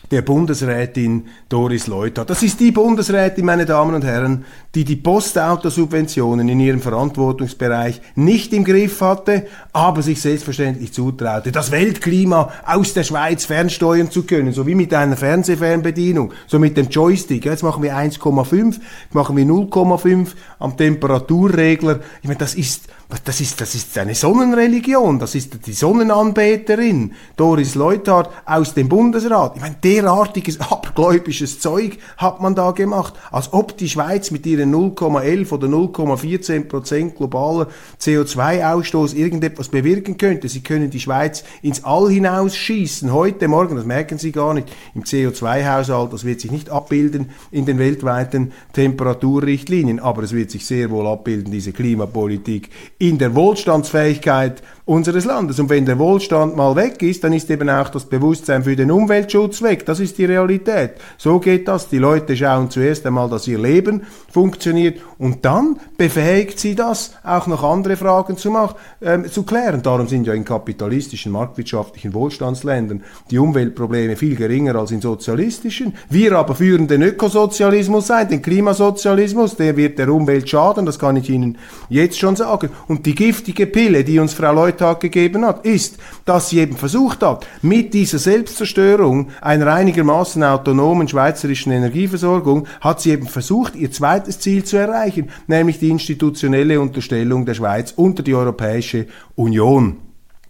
der 0.09 0.21
Bundesrätin 0.21 1.27
Doris 1.47 1.87
Leuthard. 1.87 2.29
Das 2.29 2.43
ist 2.43 2.59
die 2.59 2.71
Bundesrätin, 2.71 3.45
meine 3.45 3.65
Damen 3.65 3.95
und 3.95 4.03
Herren, 4.03 4.45
die 4.75 4.83
die 4.83 4.95
Postautosubventionen 4.95 6.49
in 6.49 6.59
ihrem 6.59 6.81
Verantwortungsbereich 6.81 8.01
nicht 8.15 8.53
im 8.53 8.63
Griff 8.63 9.01
hatte, 9.01 9.47
aber 9.73 10.01
sich 10.01 10.21
selbstverständlich 10.21 10.93
zutraute, 10.93 11.51
das 11.51 11.71
Weltklima 11.71 12.51
aus 12.65 12.93
der 12.93 13.03
Schweiz 13.03 13.45
fernsteuern 13.45 14.11
zu 14.11 14.23
können, 14.23 14.53
so 14.53 14.65
wie 14.67 14.75
mit 14.75 14.93
einer 14.93 15.17
Fernsehfernbedienung, 15.17 16.33
so 16.47 16.59
mit 16.59 16.77
dem 16.77 16.89
Joystick. 16.89 17.45
Jetzt 17.45 17.63
machen 17.63 17.83
wir 17.83 17.95
1,5, 17.95 18.79
machen 19.11 19.37
wir 19.37 19.45
0,5 19.45 20.29
am 20.59 20.75
Temperaturregler. 20.75 21.99
Ich 22.21 22.27
meine, 22.27 22.39
das 22.39 22.55
ist 22.55 22.87
das 23.26 23.41
ist, 23.41 23.60
das 23.60 23.76
ist 23.76 23.97
eine 23.97 24.15
Sonnenreligion, 24.15 25.19
das 25.19 25.36
ist 25.36 25.65
die 25.65 25.74
Sonnenanbeterin, 25.74 27.12
Doris 27.36 27.76
Leuthard 27.76 28.30
aus 28.45 28.74
dem 28.74 28.88
Bundesrat. 28.88 29.56
Ich 29.56 29.62
meine, 29.62 29.76
derartiges 29.84 30.60
abergläubisches 30.62 31.60
Zeug 31.60 31.97
hat 32.17 32.41
man 32.41 32.56
da 32.56 32.71
gemacht, 32.71 33.13
als 33.32 33.52
ob 33.52 33.78
die 33.78 33.89
Schweiz 33.89 34.32
mit 34.32 34.45
ihren 34.45 34.74
0,11 34.74 35.52
oder 35.52 35.67
0,14 35.67 36.67
Prozent 36.69 37.15
globaler 37.17 37.67
CO2-Ausstoß 38.00 39.13
irgendetwas 39.15 39.67
bewirken 39.67 40.17
könnte. 40.17 40.47
Sie 40.47 40.62
können 40.62 40.89
die 40.89 41.00
Schweiz 41.00 41.43
ins 41.62 41.84
All 41.84 42.10
hinausschießen, 42.10 43.12
heute 43.12 43.47
Morgen, 43.47 43.76
das 43.76 43.86
merken 43.86 44.19
Sie 44.19 44.32
gar 44.32 44.54
nicht, 44.54 44.71
im 44.95 45.04
CO2-Haushalt, 45.04 46.13
das 46.13 46.24
wird 46.24 46.39
sich 46.39 46.52
nicht 46.52 46.69
abbilden 46.69 47.32
in 47.52 47.65
den 47.65 47.78
weltweiten 47.78 48.54
Temperaturrichtlinien, 48.74 50.00
aber 50.00 50.24
es 50.24 50.32
wird 50.32 50.52
sich 50.52 50.65
sehr 50.65 50.89
wohl 50.91 51.08
abbilden, 51.08 51.52
diese 51.52 51.74
Klimapolitik 51.74 52.69
in 53.01 53.17
der 53.17 53.33
Wohlstandsfähigkeit 53.33 54.61
unseres 54.85 55.25
Landes. 55.25 55.59
Und 55.59 55.69
wenn 55.69 55.85
der 55.85 55.97
Wohlstand 55.97 56.55
mal 56.55 56.75
weg 56.75 57.01
ist, 57.01 57.23
dann 57.23 57.33
ist 57.33 57.49
eben 57.49 57.69
auch 57.69 57.89
das 57.89 58.05
Bewusstsein 58.05 58.63
für 58.63 58.75
den 58.75 58.91
Umweltschutz 58.91 59.61
weg. 59.61 59.85
Das 59.85 59.99
ist 59.99 60.17
die 60.17 60.25
Realität. 60.25 60.95
So 61.17 61.39
geht 61.39 61.67
das. 61.67 61.87
Die 61.87 61.97
Leute 61.97 62.35
schauen 62.35 62.69
zuerst 62.69 63.05
einmal, 63.05 63.29
dass 63.29 63.47
ihr 63.47 63.57
Leben 63.57 64.03
funktioniert 64.31 64.99
und 65.17 65.45
dann 65.45 65.79
befähigt 65.97 66.59
sie 66.59 66.75
das, 66.75 67.13
auch 67.23 67.47
noch 67.47 67.63
andere 67.63 67.95
Fragen 67.95 68.37
zu, 68.37 68.51
machen, 68.51 68.75
äh, 68.99 69.23
zu 69.23 69.43
klären. 69.43 69.81
Darum 69.81 70.07
sind 70.07 70.27
ja 70.27 70.33
in 70.33 70.43
kapitalistischen, 70.43 71.31
marktwirtschaftlichen 71.31 72.13
Wohlstandsländern 72.13 73.03
die 73.29 73.37
Umweltprobleme 73.37 74.15
viel 74.15 74.35
geringer 74.35 74.75
als 74.75 74.91
in 74.91 75.01
sozialistischen. 75.01 75.93
Wir 76.09 76.33
aber 76.33 76.55
führen 76.55 76.87
den 76.87 77.01
Ökosozialismus 77.01 78.11
ein, 78.11 78.29
den 78.29 78.41
Klimasozialismus, 78.41 79.55
der 79.55 79.77
wird 79.77 79.99
der 79.99 80.09
Umwelt 80.09 80.49
schaden, 80.49 80.85
das 80.85 80.99
kann 80.99 81.15
ich 81.15 81.29
Ihnen 81.29 81.57
jetzt 81.89 82.19
schon 82.19 82.35
sagen. 82.35 82.69
Und 82.91 83.06
die 83.06 83.15
giftige 83.15 83.67
Pille, 83.67 84.04
die 84.04 84.19
uns 84.19 84.34
Frau 84.34 84.51
Leute 84.51 84.80
Tag 84.80 84.99
gegeben 84.99 85.45
hat, 85.45 85.65
ist, 85.65 85.95
dass 86.25 86.49
sie 86.49 86.60
eben 86.60 86.75
versucht 86.75 87.23
hat, 87.23 87.47
mit 87.62 87.93
dieser 87.93 88.19
Selbstzerstörung 88.19 89.30
einer 89.39 89.67
einigermaßen 89.67 90.43
autonomen 90.43 91.08
schweizerischen 91.08 91.71
Energieversorgung, 91.71 92.67
hat 92.82 92.99
sie 92.99 93.12
eben 93.12 93.27
versucht, 93.27 93.77
ihr 93.77 93.93
zweites 93.93 94.39
Ziel 94.39 94.65
zu 94.65 94.75
erreichen, 94.75 95.30
nämlich 95.47 95.80
die 95.80 95.89
institutionelle 95.89 96.82
Unterstellung 96.82 97.45
der 97.45 97.54
Schweiz 97.54 97.93
unter 97.95 98.23
die 98.23 98.36
Europäische 98.36 99.08
Union. 99.36 99.95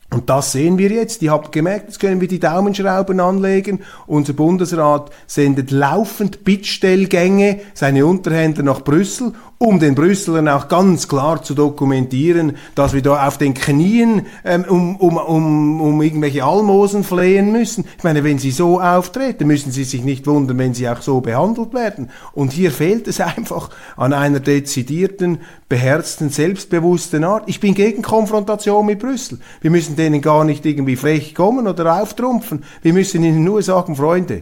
Und 0.09 0.29
das 0.29 0.51
sehen 0.51 0.79
wir 0.79 0.89
jetzt. 0.89 1.21
Ihr 1.21 1.31
habt 1.31 1.51
gemerkt, 1.51 1.85
jetzt 1.89 1.99
können 1.99 2.19
wir 2.19 2.27
die 2.27 2.39
Daumenschrauben 2.39 3.19
anlegen. 3.19 3.81
Unser 4.07 4.33
Bundesrat 4.33 5.09
sendet 5.27 5.69
laufend 5.69 6.43
Bittstellgänge, 6.43 7.61
seine 7.75 8.05
Unterhändler 8.05 8.63
nach 8.63 8.81
Brüssel 8.81 9.33
um 9.61 9.79
den 9.79 9.93
Brüsselern 9.93 10.47
auch 10.47 10.67
ganz 10.69 11.07
klar 11.07 11.43
zu 11.43 11.53
dokumentieren, 11.53 12.57
dass 12.73 12.93
wir 12.93 13.03
da 13.03 13.27
auf 13.27 13.37
den 13.37 13.53
Knien 13.53 14.25
ähm, 14.43 14.65
um, 14.67 14.95
um, 14.95 15.17
um, 15.17 15.81
um 15.81 16.01
irgendwelche 16.01 16.43
Almosen 16.43 17.03
flehen 17.03 17.51
müssen. 17.51 17.85
Ich 17.95 18.03
meine, 18.03 18.23
wenn 18.23 18.39
sie 18.39 18.49
so 18.49 18.81
auftreten, 18.81 19.45
müssen 19.45 19.71
sie 19.71 19.83
sich 19.83 20.03
nicht 20.03 20.25
wundern, 20.25 20.57
wenn 20.57 20.73
sie 20.73 20.89
auch 20.89 21.03
so 21.03 21.21
behandelt 21.21 21.75
werden. 21.75 22.09
Und 22.33 22.53
hier 22.53 22.71
fehlt 22.71 23.07
es 23.07 23.21
einfach 23.21 23.69
an 23.97 24.13
einer 24.13 24.39
dezidierten, 24.39 25.37
beherzten, 25.69 26.31
selbstbewussten 26.31 27.23
Art. 27.23 27.43
Ich 27.45 27.59
bin 27.59 27.75
gegen 27.75 28.01
Konfrontation 28.01 28.87
mit 28.87 28.97
Brüssel. 28.97 29.37
Wir 29.61 29.69
müssen 29.69 29.95
denen 29.95 30.23
gar 30.23 30.43
nicht 30.43 30.65
irgendwie 30.65 30.95
frech 30.95 31.35
kommen 31.35 31.67
oder 31.67 32.01
auftrumpfen. 32.01 32.63
Wir 32.81 32.93
müssen 32.93 33.23
ihnen 33.23 33.43
nur 33.43 33.61
sagen, 33.61 33.95
Freunde, 33.95 34.41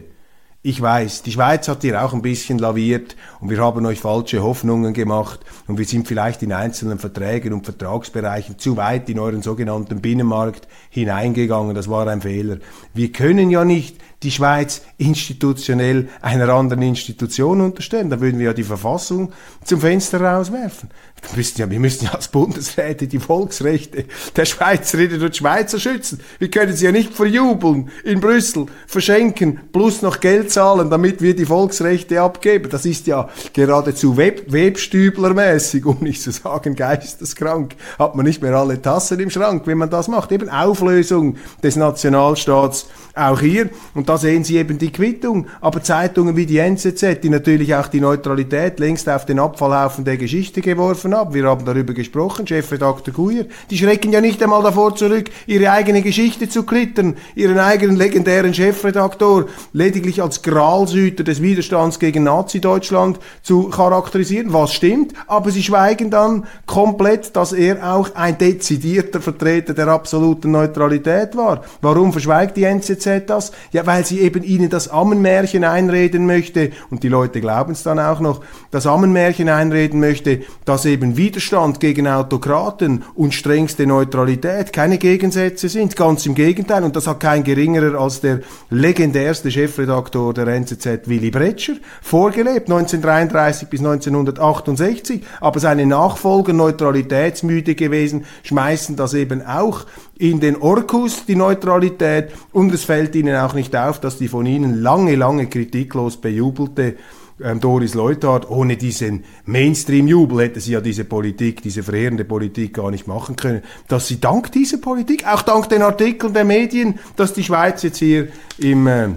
ich 0.62 0.82
weiß, 0.82 1.22
die 1.22 1.32
Schweiz 1.32 1.68
hat 1.68 1.80
hier 1.80 2.04
auch 2.04 2.12
ein 2.12 2.20
bisschen 2.20 2.58
laviert 2.58 3.16
und 3.40 3.48
wir 3.48 3.58
haben 3.58 3.86
euch 3.86 4.00
falsche 4.00 4.42
Hoffnungen 4.42 4.92
gemacht 4.92 5.40
und 5.66 5.78
wir 5.78 5.86
sind 5.86 6.06
vielleicht 6.06 6.42
in 6.42 6.52
einzelnen 6.52 6.98
Verträgen 6.98 7.54
und 7.54 7.64
Vertragsbereichen 7.64 8.58
zu 8.58 8.76
weit 8.76 9.08
in 9.08 9.18
euren 9.18 9.40
sogenannten 9.40 10.02
Binnenmarkt 10.02 10.68
hineingegangen. 10.90 11.74
Das 11.74 11.88
war 11.88 12.06
ein 12.08 12.20
Fehler. 12.20 12.58
Wir 12.92 13.10
können 13.10 13.48
ja 13.48 13.64
nicht 13.64 13.96
die 14.22 14.30
Schweiz 14.30 14.82
institutionell 14.98 16.08
einer 16.20 16.48
anderen 16.50 16.82
Institution 16.82 17.60
unterstellen. 17.60 18.10
Da 18.10 18.20
würden 18.20 18.38
wir 18.38 18.46
ja 18.46 18.52
die 18.52 18.64
Verfassung 18.64 19.32
zum 19.64 19.80
Fenster 19.80 20.20
rauswerfen. 20.20 20.90
Wir 21.22 21.36
müssen 21.36 21.60
ja, 21.60 21.70
wir 21.70 21.80
müssen 21.80 22.04
ja 22.06 22.12
als 22.12 22.28
Bundesräte 22.28 23.06
die 23.06 23.18
Volksrechte 23.18 24.06
der 24.36 24.44
Schweizerinnen 24.44 25.22
und 25.22 25.36
Schweizer 25.36 25.78
schützen. 25.78 26.20
Wir 26.38 26.50
können 26.50 26.74
sie 26.74 26.86
ja 26.86 26.92
nicht 26.92 27.12
verjubeln 27.14 27.90
in 28.04 28.20
Brüssel, 28.20 28.66
verschenken, 28.86 29.60
plus 29.72 30.02
noch 30.02 30.20
Geld 30.20 30.50
zahlen, 30.50 30.90
damit 30.90 31.20
wir 31.20 31.36
die 31.36 31.44
Volksrechte 31.44 32.20
abgeben. 32.20 32.70
Das 32.70 32.86
ist 32.86 33.06
ja 33.06 33.28
geradezu 33.52 34.16
Web 34.16 34.50
Webstüblermäßig, 34.50 35.84
um 35.84 35.98
nicht 36.00 36.22
zu 36.22 36.30
sagen 36.30 36.74
geisteskrank. 36.74 37.76
Hat 37.98 38.14
man 38.14 38.24
nicht 38.24 38.42
mehr 38.42 38.54
alle 38.54 38.80
Tassen 38.80 39.20
im 39.20 39.30
Schrank, 39.30 39.66
wenn 39.66 39.78
man 39.78 39.90
das 39.90 40.08
macht. 40.08 40.32
Eben 40.32 40.48
Auflösung 40.48 41.36
des 41.62 41.76
Nationalstaats 41.76 42.86
auch 43.14 43.40
hier. 43.40 43.68
Und 43.94 44.08
da 44.10 44.18
sehen 44.18 44.42
Sie 44.42 44.56
eben 44.56 44.76
die 44.76 44.90
Quittung. 44.90 45.46
Aber 45.60 45.84
Zeitungen 45.84 46.34
wie 46.34 46.44
die 46.44 46.58
NZZ, 46.58 47.20
die 47.22 47.28
natürlich 47.28 47.76
auch 47.76 47.86
die 47.86 48.00
Neutralität 48.00 48.80
längst 48.80 49.08
auf 49.08 49.24
den 49.24 49.38
Abfallhaufen 49.38 50.04
der 50.04 50.16
Geschichte 50.16 50.62
geworfen 50.62 51.14
haben, 51.14 51.32
wir 51.32 51.44
haben 51.44 51.64
darüber 51.64 51.94
gesprochen, 51.94 52.44
Chefredakteur 52.44 53.14
Guyer, 53.14 53.44
die 53.70 53.78
schrecken 53.78 54.12
ja 54.12 54.20
nicht 54.20 54.42
einmal 54.42 54.64
davor 54.64 54.96
zurück, 54.96 55.30
ihre 55.46 55.70
eigene 55.70 56.02
Geschichte 56.02 56.48
zu 56.48 56.64
klittern, 56.64 57.18
ihren 57.36 57.60
eigenen 57.60 57.94
legendären 57.94 58.52
Chefredaktor 58.52 59.46
lediglich 59.72 60.20
als 60.20 60.42
Gralsüter 60.42 61.22
des 61.22 61.40
Widerstands 61.40 62.00
gegen 62.00 62.24
Nazi-Deutschland 62.24 63.20
zu 63.42 63.68
charakterisieren, 63.68 64.52
was 64.52 64.72
stimmt, 64.72 65.12
aber 65.28 65.52
sie 65.52 65.62
schweigen 65.62 66.10
dann 66.10 66.48
komplett, 66.66 67.36
dass 67.36 67.52
er 67.52 67.94
auch 67.94 68.12
ein 68.16 68.36
dezidierter 68.36 69.20
Vertreter 69.20 69.72
der 69.72 69.86
absoluten 69.86 70.50
Neutralität 70.50 71.36
war. 71.36 71.62
Warum 71.80 72.10
verschweigt 72.10 72.56
die 72.56 72.64
NZZ 72.64 73.26
das? 73.28 73.52
Ja, 73.70 73.86
weil 73.86 73.99
sie 74.04 74.20
eben 74.20 74.42
ihnen 74.42 74.70
das 74.70 74.88
Ammenmärchen 74.88 75.64
einreden 75.64 76.26
möchte, 76.26 76.70
und 76.90 77.02
die 77.02 77.08
Leute 77.08 77.40
glauben 77.40 77.72
es 77.72 77.82
dann 77.82 77.98
auch 77.98 78.20
noch, 78.20 78.40
das 78.70 78.86
Ammenmärchen 78.86 79.48
einreden 79.48 80.00
möchte, 80.00 80.40
dass 80.64 80.84
eben 80.84 81.16
Widerstand 81.16 81.80
gegen 81.80 82.06
Autokraten 82.06 83.04
und 83.14 83.34
strengste 83.34 83.86
Neutralität 83.86 84.72
keine 84.72 84.98
Gegensätze 84.98 85.68
sind. 85.68 85.96
Ganz 85.96 86.26
im 86.26 86.34
Gegenteil. 86.34 86.84
Und 86.84 86.96
das 86.96 87.06
hat 87.06 87.20
kein 87.20 87.44
geringerer 87.44 88.00
als 88.00 88.20
der 88.20 88.40
legendärste 88.70 89.50
Chefredaktor 89.50 90.34
der 90.34 90.46
NZZ, 90.48 91.06
Willy 91.06 91.30
Bretscher, 91.30 91.74
vorgelebt, 92.02 92.70
1933 92.70 93.68
bis 93.68 93.80
1968. 93.80 95.22
Aber 95.40 95.60
seine 95.60 95.86
Nachfolger, 95.86 96.52
neutralitätsmüde 96.52 97.74
gewesen, 97.74 98.24
schmeißen 98.42 98.96
das 98.96 99.14
eben 99.14 99.44
auch 99.46 99.86
in 100.20 100.38
den 100.38 100.56
Orkus, 100.56 101.24
die 101.24 101.34
Neutralität, 101.34 102.30
und 102.52 102.72
es 102.74 102.84
fällt 102.84 103.14
ihnen 103.14 103.36
auch 103.36 103.54
nicht 103.54 103.74
auf, 103.74 104.00
dass 104.00 104.18
die 104.18 104.28
von 104.28 104.44
ihnen 104.44 104.82
lange, 104.82 105.16
lange 105.16 105.46
kritiklos 105.46 106.18
bejubelte 106.18 106.96
ähm, 107.42 107.58
Doris 107.58 107.94
Leuthard, 107.94 108.50
ohne 108.50 108.76
diesen 108.76 109.24
Mainstream-Jubel 109.46 110.40
hätte 110.42 110.60
sie 110.60 110.72
ja 110.72 110.82
diese 110.82 111.04
Politik, 111.04 111.62
diese 111.62 111.82
verheerende 111.82 112.26
Politik 112.26 112.74
gar 112.74 112.90
nicht 112.90 113.06
machen 113.06 113.34
können, 113.34 113.62
dass 113.88 114.08
sie 114.08 114.20
dank 114.20 114.52
dieser 114.52 114.76
Politik, 114.76 115.26
auch 115.26 115.40
dank 115.40 115.70
den 115.70 115.80
Artikeln 115.80 116.34
der 116.34 116.44
Medien, 116.44 116.98
dass 117.16 117.32
die 117.32 117.44
Schweiz 117.44 117.82
jetzt 117.82 117.98
hier 117.98 118.28
im, 118.58 118.86
äh, 118.86 119.08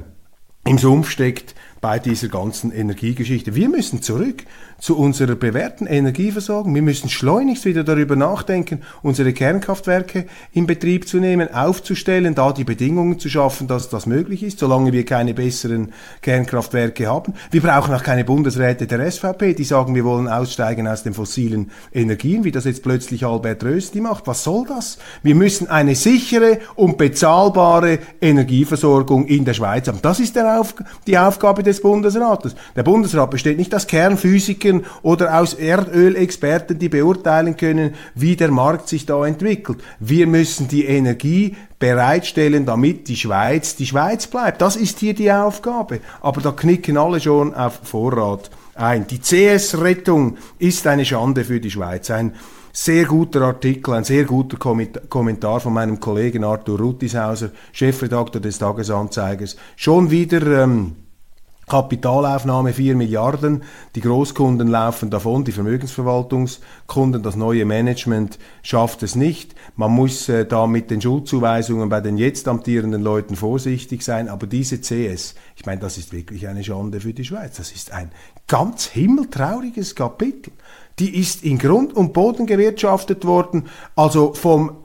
im 0.66 0.78
Sumpf 0.78 1.10
steckt, 1.10 1.54
bei 1.84 2.00
dieser 2.00 2.30
ganzen 2.30 2.72
Energiegeschichte. 2.72 3.56
Wir 3.56 3.68
müssen 3.68 4.02
zurück 4.02 4.46
zu 4.80 4.98
unserer 4.98 5.36
bewährten 5.36 5.88
Energieversorgung. 5.88 6.74
Wir 6.76 6.82
müssen 6.82 7.10
schleunigst 7.10 7.66
wieder 7.66 7.84
darüber 7.84 8.16
nachdenken, 8.16 8.82
unsere 9.02 9.34
Kernkraftwerke 9.34 10.26
in 10.52 10.68
Betrieb 10.68 11.08
zu 11.08 11.18
nehmen, 11.18 11.54
aufzustellen, 11.54 12.36
da 12.36 12.52
die 12.52 12.64
Bedingungen 12.64 13.20
zu 13.20 13.30
schaffen, 13.30 13.68
dass 13.68 13.90
das 13.90 14.06
möglich 14.06 14.44
ist, 14.44 14.60
solange 14.60 14.92
wir 14.92 15.06
keine 15.06 15.34
besseren 15.34 15.94
Kernkraftwerke 16.22 17.08
haben. 17.08 17.34
Wir 17.52 17.62
brauchen 17.62 17.94
auch 17.94 18.04
keine 18.04 18.26
Bundesräte 18.26 18.88
der 18.88 19.10
SVP, 19.10 19.54
die 19.54 19.64
sagen, 19.64 19.96
wir 19.96 20.04
wollen 20.04 20.28
aussteigen 20.28 20.88
aus 20.88 21.04
den 21.04 21.14
fossilen 21.14 21.72
Energien, 21.94 22.44
wie 22.44 22.52
das 22.52 22.66
jetzt 22.66 22.84
plötzlich 22.84 23.26
Albert 23.26 23.64
Rösti 23.64 24.02
macht. 24.02 24.28
Was 24.28 24.44
soll 24.44 24.66
das? 24.68 24.98
Wir 25.22 25.36
müssen 25.36 25.68
eine 25.68 25.96
sichere 25.96 26.60
und 26.76 26.98
bezahlbare 26.98 28.00
Energieversorgung 28.20 29.28
in 29.28 29.46
der 29.46 29.54
Schweiz 29.54 29.88
haben. 29.88 30.00
Das 30.02 30.20
ist 30.20 30.38
Auf 30.38 30.76
die 31.08 31.18
Aufgabe 31.18 31.64
des 31.64 31.82
Bundesrates. 31.82 32.56
Der 32.76 32.84
Bundesrat 32.84 33.30
besteht 33.30 33.58
nicht 33.58 33.74
aus 33.74 33.88
Kernphysikern 33.88 34.63
oder 35.02 35.40
aus 35.40 35.54
Erdölexperten, 35.54 36.80
die 36.80 36.90
beurteilen 36.90 37.58
können, 37.58 37.96
wie 38.16 38.36
der 38.36 38.52
Markt 38.52 38.90
sich 38.90 39.06
da 39.06 39.26
entwickelt. 39.26 39.80
Wir 40.00 40.28
müssen 40.28 40.68
die 40.68 40.86
Energie 40.86 41.56
bereitstellen, 41.80 42.66
damit 42.66 43.08
die 43.08 43.16
Schweiz 43.16 43.76
die 43.76 43.86
Schweiz 43.86 44.28
bleibt. 44.28 44.62
Das 44.62 44.76
ist 44.76 45.00
hier 45.00 45.14
die 45.14 45.32
Aufgabe. 45.32 46.00
Aber 46.22 46.42
da 46.42 46.52
knicken 46.52 46.98
alle 46.98 47.20
schon 47.20 47.54
auf 47.54 47.82
Vorrat 47.84 48.50
ein. 48.76 49.06
Die 49.08 49.20
CS-Rettung 49.20 50.38
ist 50.60 50.88
eine 50.88 51.06
Schande 51.06 51.44
für 51.44 51.60
die 51.60 51.72
Schweiz. 51.72 52.10
Ein 52.10 52.34
sehr 52.72 53.06
guter 53.06 53.42
Artikel, 53.42 53.94
ein 53.94 54.04
sehr 54.04 54.24
guter 54.24 54.58
Kommentar 54.58 55.60
von 55.60 55.74
meinem 55.74 56.00
Kollegen 56.00 56.44
Arthur 56.44 56.80
Ruttishauser, 56.80 57.52
Chefredakteur 57.72 58.42
des 58.42 58.58
Tagesanzeigers. 58.58 59.56
Schon 59.76 60.10
wieder 60.10 60.64
ähm, 60.64 60.96
Kapitalaufnahme 61.68 62.74
4 62.74 62.96
Milliarden. 62.96 63.64
Die 63.96 64.02
Großkunden 64.02 64.68
laufen 64.68 65.10
davon, 65.10 65.44
die 65.44 65.52
Vermögensverwaltungskunden, 65.52 67.24
das 67.24 67.36
neue 67.36 67.66
Management 67.66 68.40
schafft 68.62 69.04
es 69.04 69.16
nicht. 69.16 69.56
Man 69.76 69.92
muss 69.92 70.30
äh, 70.30 70.46
da 70.46 70.68
mit 70.68 70.92
den 70.92 71.02
Schuldzuweisungen 71.02 71.90
bei 71.90 72.02
den 72.02 72.18
jetzt 72.18 72.48
amtierenden 72.48 73.02
Leuten 73.02 73.36
vorsichtig 73.36 74.04
sein. 74.04 74.30
Aber 74.30 74.48
diese 74.48 74.82
CS, 74.82 75.36
ich 75.56 75.66
meine, 75.66 75.82
das 75.82 75.98
ist 75.98 76.14
wirklich 76.14 76.48
eine 76.48 76.64
Schande 76.64 77.00
für 77.00 77.14
die 77.14 77.26
Schweiz. 77.26 77.58
Das 77.58 77.72
ist 77.72 77.92
ein 77.92 78.12
ganz 78.48 78.86
himmeltrauriges 78.86 79.96
Kapitel 79.96 80.52
die 81.00 81.20
ist 81.20 81.44
in 81.44 81.58
Grund 81.58 81.96
und 81.96 82.14
Boden 82.14 82.46
gewirtschaftet 82.46 83.26
worden, 83.26 83.68
also 83.96 84.34
vom 84.34 84.83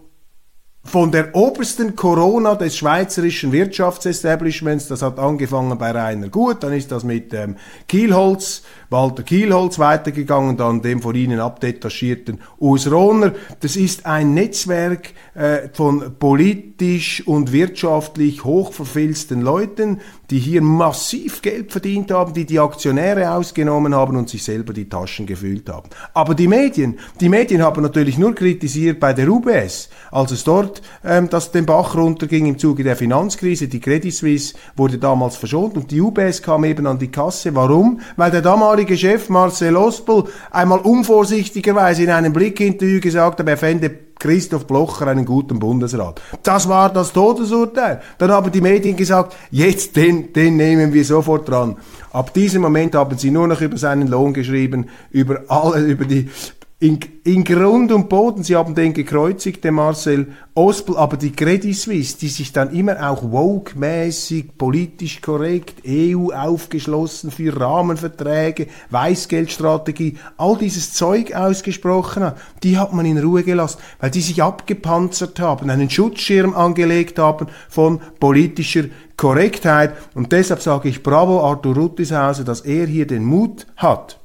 von 0.84 1.12
der 1.12 1.34
obersten 1.34 1.96
Corona 1.96 2.54
des 2.54 2.76
schweizerischen 2.76 3.52
Wirtschaftsestablishments, 3.52 4.88
das 4.88 5.02
hat 5.02 5.18
angefangen 5.18 5.76
bei 5.76 5.90
Rainer 5.90 6.28
Gut, 6.28 6.62
dann 6.62 6.72
ist 6.72 6.90
das 6.90 7.04
mit 7.04 7.34
ähm, 7.34 7.56
Kielholz, 7.88 8.62
Walter 8.88 9.22
Kielholz 9.22 9.78
weitergegangen, 9.78 10.56
dann 10.56 10.80
dem 10.80 11.02
von 11.02 11.14
Ihnen 11.14 11.40
abdetachierten 11.40 12.40
Urs 12.58 12.90
Rohner. 12.90 13.34
Das 13.60 13.76
ist 13.76 14.06
ein 14.06 14.32
Netzwerk 14.32 15.12
äh, 15.34 15.68
von 15.74 16.14
politisch 16.18 17.26
und 17.26 17.52
wirtschaftlich 17.52 18.44
hochverfilzten 18.44 19.42
Leuten, 19.42 20.00
die 20.30 20.38
hier 20.38 20.60
massiv 20.60 21.40
Geld 21.42 21.72
verdient 21.72 22.10
haben, 22.10 22.32
die 22.32 22.44
die 22.44 22.58
Aktionäre 22.58 23.30
ausgenommen 23.32 23.94
haben 23.94 24.16
und 24.16 24.28
sich 24.28 24.42
selber 24.42 24.72
die 24.72 24.88
Taschen 24.88 25.26
gefüllt 25.26 25.68
haben. 25.68 25.88
Aber 26.12 26.34
die 26.34 26.48
Medien, 26.48 26.98
die 27.20 27.28
Medien 27.28 27.62
haben 27.62 27.82
natürlich 27.82 28.18
nur 28.18 28.34
kritisiert 28.34 29.00
bei 29.00 29.12
der 29.12 29.28
UBS, 29.28 29.88
als 30.10 30.30
es 30.32 30.44
dort 30.44 30.82
ähm, 31.04 31.28
dass 31.28 31.52
den 31.52 31.66
Bach 31.66 31.94
runterging 31.94 32.46
im 32.46 32.58
Zuge 32.58 32.84
der 32.84 32.96
Finanzkrise. 32.96 33.68
Die 33.68 33.80
Credit 33.80 34.12
Suisse 34.12 34.54
wurde 34.76 34.98
damals 34.98 35.36
verschont 35.36 35.76
und 35.76 35.90
die 35.90 36.00
UBS 36.00 36.42
kam 36.42 36.64
eben 36.64 36.86
an 36.86 36.98
die 36.98 37.10
Kasse. 37.10 37.54
Warum? 37.54 38.00
Weil 38.16 38.30
der 38.30 38.42
damalige 38.42 38.96
Chef 38.96 39.28
Marcel 39.28 39.76
Ospel 39.76 40.24
einmal 40.50 40.80
unvorsichtigerweise 40.80 42.02
in 42.04 42.10
einem 42.10 42.32
Blickinterview 42.32 43.00
gesagt 43.00 43.40
hat, 43.40 43.48
er 43.48 43.56
fände 43.56 44.07
Christoph 44.18 44.66
Blocher 44.66 45.06
einen 45.06 45.24
guten 45.24 45.58
Bundesrat. 45.58 46.20
Das 46.42 46.68
war 46.68 46.92
das 46.92 47.12
Todesurteil. 47.12 48.00
Dann 48.18 48.30
haben 48.30 48.50
die 48.50 48.60
Medien 48.60 48.96
gesagt, 48.96 49.36
jetzt 49.50 49.96
den, 49.96 50.32
den 50.32 50.56
nehmen 50.56 50.92
wir 50.92 51.04
sofort 51.04 51.48
dran. 51.48 51.76
Ab 52.12 52.32
diesem 52.34 52.62
Moment 52.62 52.94
haben 52.94 53.18
sie 53.18 53.30
nur 53.30 53.46
noch 53.46 53.60
über 53.60 53.76
seinen 53.76 54.08
Lohn 54.08 54.32
geschrieben, 54.32 54.86
über 55.10 55.42
alle, 55.48 55.84
über 55.84 56.04
die 56.04 56.30
in, 56.80 57.00
in 57.24 57.42
Grund 57.42 57.90
und 57.90 58.08
Boden, 58.08 58.44
sie 58.44 58.54
haben 58.54 58.76
den 58.76 58.94
gekreuzigt, 58.94 59.64
den 59.64 59.74
Marcel 59.74 60.28
Ospel, 60.54 60.96
aber 60.96 61.16
die 61.16 61.32
Credit 61.32 61.76
Suisse, 61.76 62.16
die 62.18 62.28
sich 62.28 62.52
dann 62.52 62.72
immer 62.72 63.10
auch 63.10 63.32
woke-mäßig, 63.32 64.56
politisch 64.56 65.20
korrekt, 65.20 65.82
EU 65.84 66.30
aufgeschlossen 66.32 67.32
für 67.32 67.60
Rahmenverträge, 67.60 68.68
Weißgeldstrategie, 68.90 70.18
all 70.36 70.56
dieses 70.56 70.92
Zeug 70.92 71.34
ausgesprochen 71.34 72.22
hat, 72.22 72.36
die 72.62 72.78
hat 72.78 72.92
man 72.92 73.06
in 73.06 73.18
Ruhe 73.18 73.42
gelassen, 73.42 73.80
weil 73.98 74.12
die 74.12 74.20
sich 74.20 74.40
abgepanzert 74.40 75.40
haben, 75.40 75.70
einen 75.70 75.90
Schutzschirm 75.90 76.54
angelegt 76.54 77.18
haben 77.18 77.48
von 77.68 78.00
politischer 78.20 78.84
Korrektheit. 79.16 79.94
Und 80.14 80.30
deshalb 80.30 80.62
sage 80.62 80.88
ich 80.88 81.02
Bravo 81.02 81.44
Arthur 81.44 81.74
Ruttishauser, 81.74 82.44
dass 82.44 82.60
er 82.60 82.86
hier 82.86 83.08
den 83.08 83.24
Mut 83.24 83.66
hat, 83.76 84.20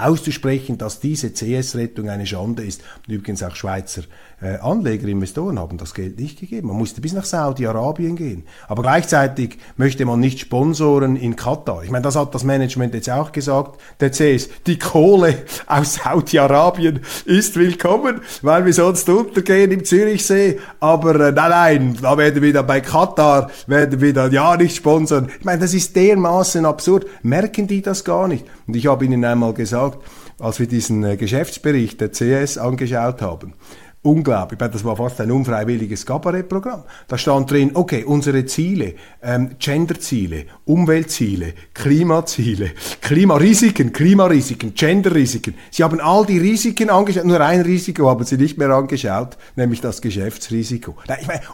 auszusprechen, 0.00 0.78
dass 0.78 1.00
diese 1.00 1.32
CS-Rettung 1.32 2.08
eine 2.08 2.26
Schande 2.26 2.64
ist. 2.64 2.82
Übrigens 3.06 3.42
auch 3.42 3.54
Schweizer 3.54 4.02
Anleger, 4.46 5.08
Investoren 5.08 5.58
haben 5.58 5.76
das 5.76 5.92
Geld 5.92 6.18
nicht 6.18 6.40
gegeben. 6.40 6.68
Man 6.68 6.78
musste 6.78 7.00
bis 7.00 7.12
nach 7.12 7.26
Saudi-Arabien 7.26 8.16
gehen. 8.16 8.44
Aber 8.68 8.82
gleichzeitig 8.82 9.58
möchte 9.76 10.06
man 10.06 10.18
nicht 10.18 10.40
sponsoren 10.40 11.16
in 11.16 11.36
Katar. 11.36 11.84
Ich 11.84 11.90
meine, 11.90 12.02
das 12.02 12.16
hat 12.16 12.34
das 12.34 12.44
Management 12.44 12.94
jetzt 12.94 13.10
auch 13.10 13.32
gesagt, 13.32 13.80
der 14.00 14.10
CS. 14.10 14.48
Die 14.66 14.78
Kohle 14.78 15.34
aus 15.66 15.94
Saudi-Arabien 15.94 17.00
ist 17.26 17.56
willkommen, 17.56 18.22
weil 18.40 18.64
wir 18.64 18.72
sonst 18.72 19.08
untergehen 19.08 19.70
im 19.72 19.84
Zürichsee. 19.84 20.58
Aber 20.80 21.14
äh, 21.16 21.32
nein, 21.32 21.50
nein, 21.50 21.98
da 22.00 22.16
werden 22.16 22.42
wir 22.42 22.52
dann 22.52 22.66
bei 22.66 22.80
Katar, 22.80 23.50
werden 23.66 24.00
wir 24.00 24.14
dann 24.14 24.32
ja 24.32 24.56
nicht 24.56 24.76
sponsern. 24.76 25.28
Ich 25.38 25.44
meine, 25.44 25.60
das 25.60 25.74
ist 25.74 25.94
dermaßen 25.94 26.64
absurd. 26.64 27.06
Merken 27.22 27.66
die 27.66 27.82
das 27.82 28.04
gar 28.04 28.26
nicht? 28.26 28.46
Und 28.66 28.74
ich 28.74 28.86
habe 28.86 29.04
Ihnen 29.04 29.24
einmal 29.24 29.52
gesagt, 29.52 29.98
als 30.38 30.58
wir 30.58 30.66
diesen 30.66 31.04
äh, 31.04 31.16
Geschäftsbericht 31.16 32.00
der 32.00 32.10
CS 32.10 32.56
angeschaut 32.56 33.20
haben, 33.20 33.52
unglaublich. 34.02 34.58
Das 34.58 34.84
war 34.84 34.96
fast 34.96 35.20
ein 35.20 35.30
unfreiwilliges 35.30 36.06
Kabarettprogramm. 36.06 36.84
Da 37.06 37.18
stand 37.18 37.50
drin, 37.50 37.72
okay, 37.74 38.04
unsere 38.04 38.46
Ziele, 38.46 38.94
ähm, 39.22 39.50
Genderziele, 39.58 40.46
Umweltziele, 40.64 41.52
Klimaziele, 41.74 42.70
Klimarisiken, 43.02 43.92
Klimarisiken, 43.92 44.74
Genderrisiken. 44.74 45.54
Sie 45.70 45.84
haben 45.84 46.00
all 46.00 46.24
die 46.24 46.38
Risiken 46.38 46.88
angeschaut, 46.88 47.26
nur 47.26 47.40
ein 47.40 47.60
Risiko 47.60 48.08
haben 48.08 48.24
sie 48.24 48.38
nicht 48.38 48.56
mehr 48.56 48.70
angeschaut, 48.70 49.36
nämlich 49.56 49.82
das 49.82 50.00
Geschäftsrisiko. 50.00 50.96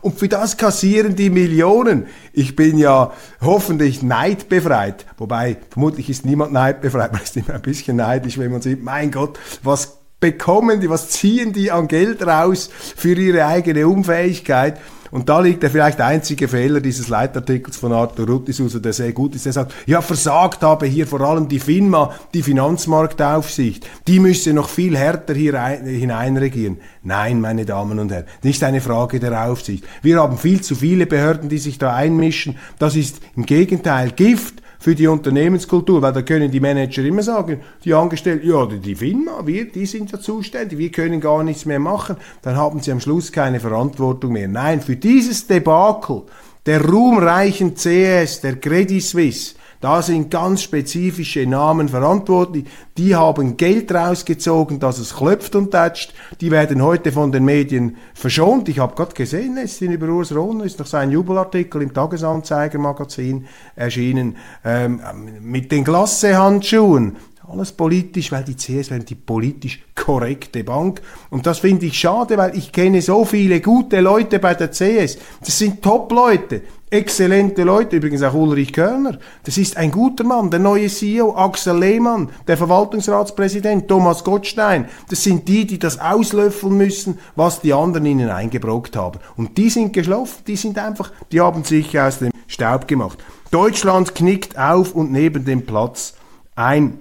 Und 0.03 0.19
für 0.19 0.29
das 0.29 0.57
kassieren 0.57 1.17
die 1.17 1.31
Millionen. 1.31 2.07
Ich 2.33 2.55
bin 2.55 2.79
ja 2.79 3.13
hoffentlich 3.41 4.03
neidbefreit, 4.03 5.05
wobei 5.19 5.57
vermutlich 5.71 6.09
ist 6.11 6.25
niemand 6.25 6.53
neidbefreit, 6.53 7.13
man 7.13 7.23
ist 7.23 7.37
immer 7.37 7.55
ein 7.55 7.63
bisschen 7.63 7.97
neidisch, 7.97 8.39
wenn 8.39 8.53
man 8.53 8.63
sieht, 8.63 8.85
mein 8.85 9.11
Gott, 9.11 9.39
was 9.65 9.99
bekommen 10.21 10.81
die, 10.81 10.91
was 10.91 11.11
ziehen 11.11 11.53
die 11.53 11.71
an 11.71 11.89
Geld 11.89 12.27
raus 12.27 12.71
für 12.97 13.15
ihre 13.15 13.47
eigene 13.47 13.87
Unfähigkeit? 13.87 14.79
Und 15.11 15.29
da 15.29 15.41
liegt 15.41 15.63
der 15.63 15.71
vielleicht 15.71 16.01
einzige 16.01 16.49
Fehler 16.49 16.81
dieses 16.81 17.09
Leitartikels 17.09 17.77
von 17.77 17.93
Arthur 17.93 18.27
Ruttisuser, 18.27 18.81
der 18.81 18.93
sehr 18.93 19.13
gut 19.13 19.35
ist. 19.35 19.47
Er 19.47 19.53
sagt, 19.53 19.73
ja, 19.87 20.03
versagt 20.03 20.63
habe 20.63 20.87
hier 20.87 21.07
vor 21.07 21.21
allem 21.21 21.49
die 21.49 21.61
FINMA, 21.61 22.15
die 22.35 22.43
Finanzmarktaufsicht. 22.43 23.87
Die 24.09 24.21
müsse 24.21 24.53
noch 24.53 24.69
viel 24.69 24.97
härter 24.97 25.35
hier 25.35 25.59
hineinregieren. 25.59 26.79
Nein, 27.03 27.41
meine 27.41 27.65
Damen 27.65 27.99
und 27.99 28.11
Herren, 28.11 28.27
nicht 28.43 28.63
eine 28.65 28.81
Frage 28.81 29.21
der 29.21 29.49
Aufsicht. 29.49 29.85
Wir 30.03 30.21
haben 30.21 30.39
viel 30.39 30.61
zu 30.61 30.75
viele 30.75 31.07
Behörden, 31.07 31.49
die 31.49 31.59
sich 31.59 31.79
da 31.79 31.95
einmischen. 31.95 32.59
Das 32.79 32.97
ist 32.97 33.21
im 33.37 33.47
Gegenteil 33.47 34.11
Gift 34.11 34.63
für 34.79 34.95
die 34.95 35.07
Unternehmenskultur, 35.07 36.03
weil 36.03 36.13
da 36.13 36.23
können 36.23 36.51
die 36.51 36.61
Manager 36.61 37.05
immer 37.05 37.23
sagen, 37.23 37.61
die 37.85 37.95
Angestellten, 37.95 38.49
ja, 38.49 38.67
die 38.67 38.95
FINMA, 38.95 39.47
wir, 39.47 39.71
die 39.71 39.87
sind 39.87 40.13
ja 40.13 40.21
zuständig, 40.21 40.79
wir 40.79 40.91
können 40.91 41.21
gar 41.21 41.43
nichts 41.43 41.65
mehr 41.65 41.79
machen, 41.79 42.17
dann 42.43 42.57
haben 42.57 42.81
sie 42.81 42.93
am 42.93 43.01
Schluss 43.01 43.33
keine 43.33 43.61
Verantwortung 43.61 44.33
mehr. 44.33 44.49
Nein, 44.49 44.81
für 44.81 44.97
dieses 44.97 45.47
Debakel 45.47 46.23
der 46.67 46.85
ruhmreichen 46.85 47.75
CS, 47.75 48.41
der 48.41 48.57
Credit 48.57 49.03
Suisse, 49.03 49.55
da 49.81 50.03
sind 50.03 50.31
ganz 50.31 50.63
spezifische 50.63 51.47
Namen 51.47 51.89
verantwortlich. 51.89 52.65
Die 52.97 53.15
haben 53.15 53.57
Geld 53.57 53.93
rausgezogen, 53.93 54.81
dass 54.81 54.99
es 54.99 55.15
klopft 55.15 55.55
und 55.55 55.71
tätscht. 55.71 56.15
Die 56.41 56.51
werden 56.51 56.83
heute 56.83 57.13
von 57.13 57.33
den 57.33 57.45
Medien 57.45 57.97
verschont. 58.15 58.69
Ich 58.69 58.79
habe 58.79 58.95
gerade 58.95 59.15
gesehen, 59.15 59.59
es 59.59 59.79
sind 59.79 59.93
über 59.93 60.09
Urs 60.09 60.35
Rohner, 60.35 60.65
ist 60.65 60.79
noch 60.79 60.87
sein 60.87 61.11
Jubelartikel 61.11 61.83
im 61.83 61.93
Tagesanzeiger-Magazin 61.93 63.47
erschienen, 63.75 64.37
ähm, 64.65 65.01
mit 65.41 65.71
den 65.73 65.85
Glassehandschuhen. 65.85 67.17
Alles 67.49 67.71
politisch, 67.73 68.33
weil 68.33 68.43
die 68.43 68.57
CS 68.57 68.91
wäre 68.91 69.05
die 69.05 69.15
politisch 69.15 69.85
korrekte 69.95 70.65
Bank. 70.65 71.01
Und 71.31 71.47
das 71.47 71.61
finde 71.61 71.87
ich 71.87 71.99
schade, 71.99 72.37
weil 72.37 72.57
ich 72.57 72.73
kenne 72.73 73.01
so 73.01 73.25
viele 73.25 73.61
gute 73.61 74.01
Leute 74.01 74.41
bei 74.41 74.55
der 74.55 74.73
CS. 74.73 75.19
Das 75.41 75.57
sind 75.57 75.81
Top-Leute. 75.81 76.63
Exzellente 76.97 77.63
Leute, 77.63 77.97
übrigens 77.97 78.23
auch 78.23 78.35
Ulrich 78.35 78.73
Körner. 78.73 79.19
Das 79.45 79.59
ist 79.59 79.77
ein 79.77 79.91
guter 79.91 80.25
Mann, 80.25 80.51
der 80.51 80.61
neue 80.61 80.89
CEO, 80.89 81.37
Axel 81.37 81.79
Lehmann, 81.79 82.31
der 82.47 82.57
Verwaltungsratspräsident, 82.57 83.87
Thomas 83.87 84.25
Gottstein. 84.25 84.89
Das 85.09 85.23
sind 85.23 85.47
die, 85.47 85.67
die 85.67 85.79
das 85.79 86.01
auslöffeln 86.01 86.77
müssen, 86.77 87.19
was 87.35 87.61
die 87.61 87.73
anderen 87.73 88.07
ihnen 88.07 88.31
eingebrockt 88.31 88.97
haben. 88.97 89.21
Und 89.37 89.59
die 89.59 89.71
sind 89.71 89.93
geschlafen, 89.93 90.43
die 90.47 90.57
sind 90.57 90.79
einfach, 90.79 91.13
die 91.31 91.41
haben 91.41 91.65
sich 91.65 91.99
aus 91.99 92.19
dem 92.19 92.33
Staub 92.47 92.89
gemacht. 92.89 93.19
Deutschland 93.51 94.15
knickt 94.15 94.59
auf 94.59 94.95
und 94.95 95.13
neben 95.13 95.45
dem 95.45 95.67
Platz 95.67 96.15
ein. 96.55 97.01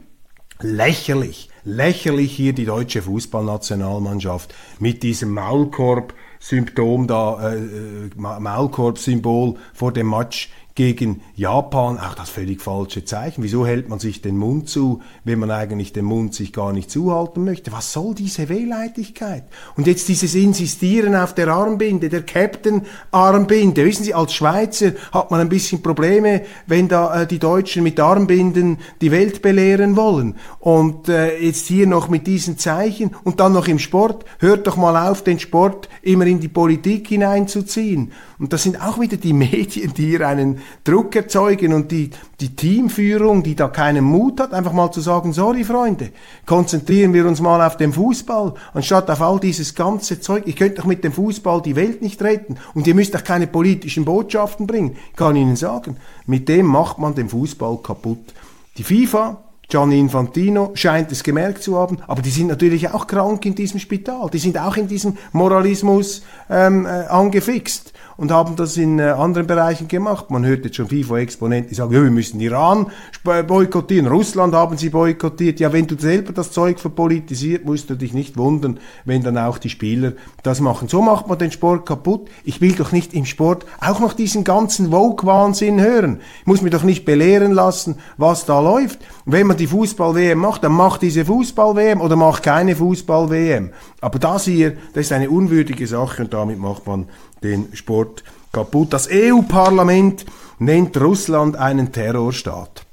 Lächerlich, 0.62 1.50
lächerlich 1.66 2.34
hier 2.34 2.54
die 2.54 2.66
deutsche 2.66 3.02
Fußballnationalmannschaft 3.02 4.56
mit 4.80 5.04
diesem 5.04 5.34
Maulkorb 5.34 6.14
Symptom 6.40 7.08
da, 7.08 7.54
äh, 7.54 7.58
äh 7.58 8.10
Maulkorb-Symbol 8.16 9.56
vor 9.74 9.92
dem 9.92 10.10
Match 10.10 10.50
gegen 10.76 11.22
Japan 11.36 11.98
auch 11.98 12.16
das 12.16 12.30
völlig 12.30 12.62
falsche 12.62 13.06
Zeichen. 13.06 13.42
Wieso 13.44 13.66
hält 13.66 13.88
man 13.88 14.00
sich 14.00 14.22
den 14.22 14.38
Mund 14.38 14.68
zu, 14.68 15.02
wenn 15.24 15.40
man 15.40 15.50
eigentlich 15.50 15.94
den 15.94 16.04
Mund 16.04 16.34
sich 16.34 16.52
gar 16.52 16.74
nicht 16.74 16.92
zuhalten 16.92 17.46
möchte? 17.46 17.72
Was 17.72 17.94
soll 17.94 18.14
diese 18.14 18.50
Wehleidigkeit? 18.50 19.46
Und 19.78 19.88
jetzt 19.88 20.10
dieses 20.10 20.36
Insistieren 20.36 21.16
auf 21.16 21.34
der 21.34 21.48
Armbinde, 21.48 22.10
der 22.10 22.24
Captain-Armbinde. 22.24 23.86
Wissen 23.86 24.04
Sie, 24.04 24.14
als 24.14 24.34
Schweizer 24.34 24.92
hat 25.14 25.32
man 25.32 25.40
ein 25.40 25.48
bisschen 25.48 25.82
Probleme, 25.82 26.42
wenn 26.68 26.90
da 26.90 27.22
äh, 27.22 27.28
die 27.28 27.40
Deutschen 27.40 27.82
mit 27.82 27.98
Armbinden 27.98 28.80
die 29.00 29.12
Welt 29.12 29.42
belehren 29.42 29.96
wollen. 29.96 30.36
Und 30.60 31.08
äh, 31.08 31.40
jetzt 31.40 31.68
hier 31.68 31.88
noch 31.88 32.10
mit 32.10 32.28
diesen 32.28 32.58
Zeichen 32.58 33.16
und 33.24 33.40
dann 33.40 33.54
noch 33.54 33.70
im 33.70 33.80
Sport. 33.80 34.26
Hört 34.40 34.68
doch 34.68 34.76
mal 34.76 35.10
auf, 35.10 35.24
den 35.24 35.40
Sport 35.40 35.88
immer 36.02 36.26
in 36.26 36.42
die 36.42 36.50
Politik 36.50 37.08
hineinzuziehen. 37.08 38.12
Und 38.40 38.52
das 38.52 38.64
sind 38.64 38.82
auch 38.82 39.00
wieder 39.00 39.16
die 39.16 39.32
Medien, 39.46 39.94
die 39.94 40.08
hier 40.08 40.28
einen 40.28 40.60
Druck 40.84 41.16
erzeugen 41.16 41.74
und 41.74 41.92
die, 41.92 42.12
die 42.40 42.56
Teamführung, 42.56 43.44
die 43.44 43.56
da 43.56 43.68
keinen 43.68 44.04
Mut 44.04 44.40
hat, 44.40 44.54
einfach 44.54 44.74
mal 44.74 44.92
zu 44.92 45.02
sagen, 45.02 45.34
sorry 45.34 45.64
Freunde, 45.64 46.10
konzentrieren 46.46 47.14
wir 47.14 47.26
uns 47.26 47.42
mal 47.42 47.66
auf 47.66 47.78
den 47.78 47.94
Fußball, 47.94 48.54
anstatt 48.74 49.10
auf 49.10 49.22
all 49.22 49.40
dieses 49.40 49.74
ganze 49.76 50.20
Zeug. 50.20 50.44
Ich 50.46 50.56
könnte 50.56 50.76
doch 50.76 50.86
mit 50.86 51.04
dem 51.04 51.14
Fußball 51.14 51.62
die 51.62 51.76
Welt 51.76 52.02
nicht 52.02 52.22
retten 52.22 52.58
und 52.74 52.88
ihr 52.88 52.96
müsst 52.96 53.16
auch 53.16 53.24
keine 53.24 53.48
politischen 53.48 54.06
Botschaften 54.06 54.68
bringen. 54.68 54.98
Ich 55.12 55.16
kann 55.16 55.36
Ihnen 55.36 55.56
sagen, 55.56 55.98
mit 56.26 56.50
dem 56.50 56.66
macht 56.66 57.00
man 57.00 57.16
den 57.16 57.30
Fußball 57.30 57.78
kaputt. 57.78 58.34
Die 58.78 58.84
FIFA, 58.84 59.42
Gianni 59.68 60.00
Infantino 60.00 60.72
scheint 60.76 61.12
es 61.12 61.24
gemerkt 61.24 61.64
zu 61.64 61.78
haben, 61.78 61.98
aber 62.08 62.22
die 62.22 62.30
sind 62.30 62.48
natürlich 62.48 62.90
auch 62.90 63.08
krank 63.08 63.46
in 63.46 63.56
diesem 63.56 63.80
Spital. 63.80 64.30
Die 64.30 64.38
sind 64.38 64.58
auch 64.58 64.78
in 64.78 64.88
diesem 64.88 65.18
Moralismus 65.32 66.22
ähm, 66.50 66.86
äh, 66.86 66.90
angefixt 67.08 67.94
und 68.18 68.32
haben 68.32 68.56
das 68.56 68.78
in 68.78 69.00
äh, 69.00 69.04
anderen 69.04 69.48
Bereichen 69.48 69.88
gemacht. 69.88 70.30
Man 70.30 70.46
hört 70.46 70.66
jetzt 70.66 70.78
schon 70.78 70.88
FIFA-Exponenten, 70.88 71.70
die 71.70 71.76
sagen, 71.76 71.94
ja, 71.94 72.04
wir 72.04 72.12
müssen 72.12 72.40
Iran 72.40 72.88
boykottieren, 73.24 74.08
Russland 74.08 74.54
haben 74.54 74.78
sie 74.78 74.90
boykottiert. 74.90 75.60
Ja, 75.60 75.74
wenn 75.74 75.88
du 75.88 75.98
selber 75.98 76.34
das 76.34 76.52
Zeug 76.52 76.80
verpolitisiert, 76.80 77.66
musst 77.66 77.90
du 77.90 77.96
dich 77.96 78.14
nicht 78.14 78.38
wundern, 78.38 78.80
wenn 79.04 79.24
dann 79.24 79.38
auch 79.38 79.58
die 79.58 79.70
Spieler 79.70 80.14
das 80.44 80.62
machen. 80.62 80.88
So 80.88 81.02
macht 81.02 81.28
man 81.28 81.38
den 81.38 81.52
Sport 81.52 81.86
kaputt. 81.86 82.30
Ich 82.44 82.62
will 82.62 82.74
doch 82.74 82.92
nicht 82.92 83.14
im 83.14 83.26
Sport 83.26 83.66
auch 83.82 84.00
noch 84.00 84.14
diesen 84.14 84.44
ganzen 84.44 84.92
Vogue-Wahnsinn 84.92 85.82
hören. 85.82 86.20
Ich 86.42 86.48
muss 86.48 86.62
mich 86.62 86.72
doch 86.72 86.84
nicht 86.84 87.06
belehren 87.06 87.52
lassen, 87.52 87.96
was 88.18 88.46
da 88.46 88.60
läuft. 88.60 89.00
Wenn 89.26 89.48
man 89.48 89.58
die 89.58 89.68
Fußball-WM 89.68 90.38
macht, 90.38 90.64
dann 90.64 90.74
macht 90.74 91.02
diese 91.02 91.26
Fußball-WM 91.26 92.02
oder 92.02 92.16
macht 92.16 92.44
keine 92.44 92.76
Fußball-WM. 92.76 93.72
Aber 94.02 94.20
das 94.20 94.46
hier, 94.46 94.78
das 94.94 95.06
ist 95.06 95.12
eine 95.12 95.30
unwürdige 95.30 95.88
Sache 95.88 96.24
und 96.24 96.34
damit 96.34 96.60
macht 96.60 96.86
man 96.86 97.08
den 97.46 97.76
Sport 97.76 98.24
kaputt. 98.52 98.94
Das 98.94 99.08
EU-Parlament 99.12 100.26
nennt 100.60 100.98
Russland 100.98 101.56
einen 101.56 101.92
Terrorstaat. 101.92 102.86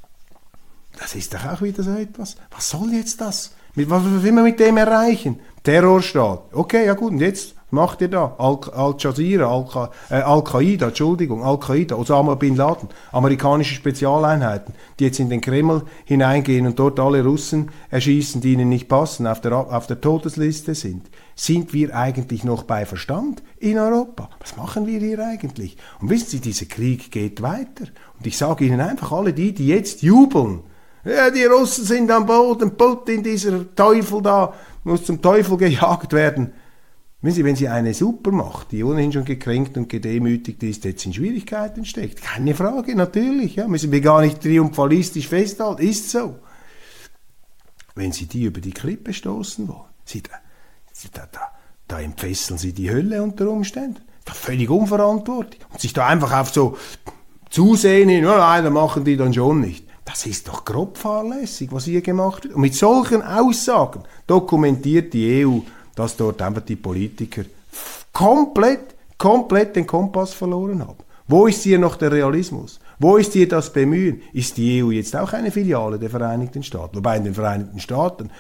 Das 0.99 1.15
ist 1.15 1.35
doch 1.35 1.45
auch 1.45 1.62
wieder 1.62 1.83
so 1.83 1.93
etwas. 1.93 2.37
Was 2.51 2.71
soll 2.71 2.93
jetzt 2.93 3.21
das? 3.21 3.53
Was 3.75 4.23
will 4.23 4.33
man 4.33 4.45
mit 4.45 4.61
dem 4.61 4.77
erreichen? 4.77 5.41
Terrorstaat. 5.63 6.53
Okay, 6.53 6.87
ja 6.87 6.95
gut, 6.95 7.13
und 7.13 7.21
jetzt 7.21 7.55
macht 7.71 8.03
ihr 8.03 8.09
da? 8.09 8.35
Al-Jazeera, 8.37 9.47
Al-Qaida, 10.11 10.85
Al 10.85 10.91
Entschuldigung, 10.91 11.43
Al-Qaida, 11.43 11.97
Osama 11.97 12.35
Bin 12.35 12.55
Laden, 12.55 12.89
amerikanische 13.13 13.75
Spezialeinheiten, 13.75 14.75
die 14.99 15.05
jetzt 15.05 15.21
in 15.21 15.31
den 15.31 15.41
Kreml 15.41 15.85
hineingehen 16.05 16.67
und 16.67 16.79
dort 16.79 17.01
alle 17.01 17.25
Russen 17.25 17.71
erschießen, 17.89 18.43
die 18.43 18.53
ihnen 18.53 18.69
nicht 18.69 18.89
passen, 18.89 19.27
auf 19.27 19.41
der, 19.41 19.53
auf 19.55 19.87
der 19.87 20.03
Todesliste 20.03 20.75
sind. 20.75 21.09
Sind 21.35 21.73
wir 21.73 21.97
eigentlich 21.97 22.45
noch 22.45 22.65
bei 22.65 22.85
Verstand 22.85 23.43
in 23.59 23.79
Europa? 23.79 24.29
Was 24.41 24.57
machen 24.57 24.87
wir 24.87 25.01
hier 25.01 25.25
eigentlich? 25.25 25.79
Und 26.01 26.11
wissen 26.11 26.29
Sie, 26.29 26.41
dieser 26.41 26.67
Krieg 26.67 27.11
geht 27.11 27.41
weiter. 27.41 27.85
Und 28.19 28.27
ich 28.27 28.37
sage 28.37 28.67
Ihnen 28.67 28.81
einfach, 28.81 29.13
alle 29.13 29.33
die, 29.33 29.55
die 29.55 29.69
jetzt 29.69 30.03
jubeln, 30.03 30.61
ja, 31.05 31.31
die 31.31 31.45
Russen 31.45 31.85
sind 31.85 32.11
am 32.11 32.27
Boden, 32.27 32.77
Putin, 32.77 33.23
dieser 33.23 33.75
Teufel 33.75 34.23
da, 34.23 34.55
muss 34.85 35.05
zum 35.05 35.21
Teufel 35.21 35.57
gejagt 35.57 36.12
werden. 36.12 36.53
Wenn 37.21 37.33
Sie, 37.33 37.45
wenn 37.45 37.55
Sie 37.55 37.69
eine 37.69 37.95
Supermacht, 37.95 38.73
die 38.73 38.83
ohnehin 38.83 39.12
schon 39.12 39.25
gekränkt 39.25 39.77
und 39.77 39.88
gedemütigt 39.88 40.61
ist, 40.65 40.85
jetzt 40.85 41.07
in 41.07 41.12
Schwierigkeiten 41.12 41.85
steckt, 41.85 42.21
keine 42.21 42.55
Frage, 42.55 42.97
natürlich, 42.97 43.57
ja, 43.57 43.69
müssen 43.69 43.93
wir 43.93 44.01
gar 44.01 44.23
nicht 44.23 44.41
triumphalistisch 44.41 45.29
festhalten, 45.29 45.83
ist 45.83 46.11
so. 46.11 46.37
Wenn 47.95 48.11
Sie 48.11 48.27
die 48.27 48.45
über 48.45 48.61
die 48.61 48.73
Klippe 48.73 49.12
stoßen 49.12 49.69
wollen, 49.69 49.91
Sie, 50.05 50.23
da, 50.23 50.33
Sie, 50.93 51.09
da, 51.12 51.29
da, 51.31 51.53
da 51.87 52.01
entfesseln 52.01 52.59
Sie 52.59 52.73
die 52.73 52.91
Hölle 52.91 53.23
unter 53.23 53.49
Umständen. 53.49 54.01
Ist 54.27 54.37
völlig 54.37 54.71
unverantwortlich. 54.71 55.61
Und 55.71 55.81
sich 55.81 55.93
da 55.93 56.07
einfach 56.07 56.33
auf 56.33 56.51
so 56.51 56.77
Zusehen 57.51 58.09
hin, 58.09 58.25
nein, 58.25 58.65
dann 58.65 58.73
machen 58.73 59.05
die 59.05 59.17
dann 59.17 59.35
schon 59.35 59.61
nicht. 59.61 59.87
Das 60.12 60.27
ist 60.27 60.46
doch 60.46 60.66
grob 60.66 60.98
fahrlässig, 60.98 61.72
was 61.72 61.87
hier 61.87 62.03
gemacht 62.03 62.44
wird. 62.44 62.55
Und 62.55 62.61
mit 62.61 62.75
solchen 62.75 63.22
Aussagen 63.22 64.03
dokumentiert 64.27 65.14
die 65.14 65.42
EU, 65.42 65.61
dass 65.94 66.18
dort 66.18 66.42
einfach 66.42 66.61
die 66.61 66.77
Politiker 66.77 67.44
komplett, 68.12 68.94
komplett 69.16 69.75
den 69.75 69.87
Kompass 69.87 70.35
verloren 70.35 70.87
haben. 70.87 70.98
Wo 71.27 71.46
ist 71.46 71.62
hier 71.62 71.79
noch 71.79 71.96
der 71.96 72.12
Realismus? 72.12 72.79
Wo 73.03 73.17
ist 73.17 73.33
hier 73.33 73.49
das 73.49 73.73
Bemühen? 73.73 74.23
Ist 74.33 74.59
die 74.59 74.81
EU 74.81 74.93
jetzt 74.93 75.17
auch 75.17 75.33
eine 75.33 75.51
Filiale 75.51 75.99
der 75.99 76.09
Vereinigten 76.09 76.62
Staaten? 76.62 76.99
Wobei 76.99 77.17
in 77.17 77.25
den 77.25 77.35
Vereinigten 77.35 77.81
Staaten 77.81 78.31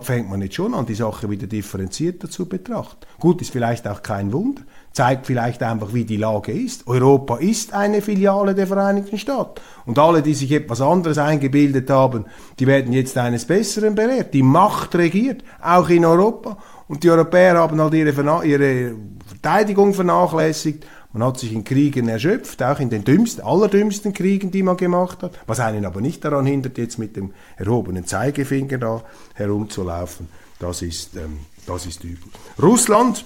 fängt 0.00 0.30
man 0.30 0.40
jetzt 0.40 0.54
schon 0.54 0.74
an, 0.74 0.86
die 0.86 0.94
Sache 0.94 1.28
wieder 1.28 1.48
differenzierter 1.48 2.30
zu 2.30 2.48
betrachten. 2.48 3.04
Gut, 3.18 3.42
ist 3.42 3.50
vielleicht 3.50 3.88
auch 3.88 4.00
kein 4.00 4.32
Wunder, 4.32 4.62
zeigt 4.92 5.26
vielleicht 5.26 5.60
einfach, 5.64 5.92
wie 5.92 6.04
die 6.04 6.18
Lage 6.18 6.52
ist. 6.52 6.86
Europa 6.86 7.38
ist 7.38 7.74
eine 7.74 8.00
Filiale 8.00 8.54
der 8.54 8.68
Vereinigten 8.68 9.18
Staaten. 9.18 9.60
Und 9.86 9.98
alle, 9.98 10.22
die 10.22 10.34
sich 10.34 10.52
etwas 10.52 10.80
anderes 10.80 11.18
eingebildet 11.18 11.90
haben, 11.90 12.26
die 12.60 12.68
werden 12.68 12.92
jetzt 12.92 13.18
eines 13.18 13.44
Besseren 13.44 13.96
belehrt. 13.96 14.34
Die 14.34 14.44
Macht 14.44 14.94
regiert, 14.94 15.42
auch 15.60 15.88
in 15.88 16.04
Europa. 16.04 16.58
Und 16.86 17.02
die 17.02 17.10
Europäer 17.10 17.56
haben 17.56 17.80
halt 17.80 17.94
ihre, 17.94 18.44
ihre 18.44 18.94
Verteidigung 19.26 19.94
vernachlässigt. 19.94 20.86
Man 21.12 21.24
hat 21.24 21.38
sich 21.38 21.52
in 21.52 21.64
Kriegen 21.64 22.08
erschöpft, 22.08 22.62
auch 22.62 22.80
in 22.80 22.88
den 22.88 23.04
dümmsten, 23.04 23.44
allerdümmsten 23.44 24.12
Kriegen, 24.12 24.50
die 24.50 24.62
man 24.62 24.78
gemacht 24.78 25.22
hat, 25.22 25.38
was 25.46 25.60
einen 25.60 25.84
aber 25.84 26.00
nicht 26.00 26.24
daran 26.24 26.46
hindert, 26.46 26.78
jetzt 26.78 26.98
mit 26.98 27.16
dem 27.16 27.32
erhobenen 27.56 28.06
Zeigefinger 28.06 28.78
da 28.78 29.02
herumzulaufen. 29.34 30.28
Das 30.58 30.80
ist, 30.80 31.16
ähm, 31.16 31.40
das 31.66 31.86
ist 31.86 32.02
übel. 32.04 32.30
Russland, 32.60 33.24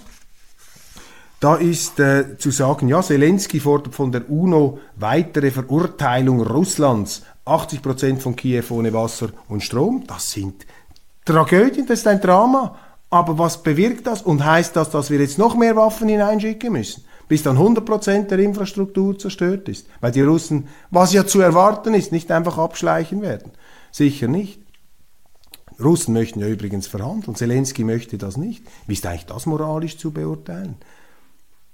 da 1.39 1.57
ist 1.57 2.01
äh, 2.01 2.39
zu 2.39 2.51
sagen, 2.51 2.89
ja, 2.89 3.03
Zelensky 3.03 3.61
fordert 3.61 3.95
von 3.95 4.11
der 4.11 4.29
UNO 4.29 4.81
weitere 4.97 5.51
Verurteilung 5.51 6.41
Russlands. 6.41 7.23
80 7.45 7.83
Prozent 7.83 8.23
von 8.23 8.35
Kiew 8.35 8.65
ohne 8.71 8.93
Wasser 8.93 9.29
und 9.49 9.63
Strom, 9.63 10.03
das 10.09 10.33
sind 10.33 10.67
Tragödien, 11.25 11.87
das 11.87 12.01
ist 12.01 12.09
ein 12.09 12.21
Drama. 12.21 12.77
Aber 13.11 13.39
was 13.39 13.63
bewirkt 13.63 14.07
das 14.07 14.23
und 14.23 14.45
heißt 14.45 14.75
das, 14.75 14.91
dass 14.91 15.11
wir 15.11 15.21
jetzt 15.21 15.39
noch 15.39 15.55
mehr 15.55 15.77
Waffen 15.77 16.09
hineinschicken 16.09 16.73
müssen? 16.73 17.05
Bis 17.29 17.43
dann 17.43 17.59
100% 17.59 18.25
der 18.29 18.39
Infrastruktur 18.39 19.19
zerstört 19.19 19.69
ist. 19.69 19.87
Weil 20.01 20.13
die 20.13 20.23
Russen, 20.23 20.69
was 20.91 21.13
ja 21.13 21.27
zu 21.27 21.41
erwarten 21.41 21.95
ist, 21.95 22.13
nicht 22.13 22.31
einfach 22.31 22.59
abschleichen 22.59 23.21
werden. 23.23 23.53
Sicher 23.91 24.29
nicht. 24.29 24.61
Russen 25.83 26.15
möchten 26.15 26.41
ja 26.41 26.47
übrigens 26.47 26.87
verhandeln. 26.87 27.35
Zelensky 27.35 27.85
möchte 27.85 28.17
das 28.17 28.37
nicht. 28.37 28.65
Wie 28.87 28.95
ist 28.95 29.05
eigentlich 29.07 29.27
das 29.27 29.47
moralisch 29.47 29.99
zu 29.99 30.13
beurteilen? 30.13 30.77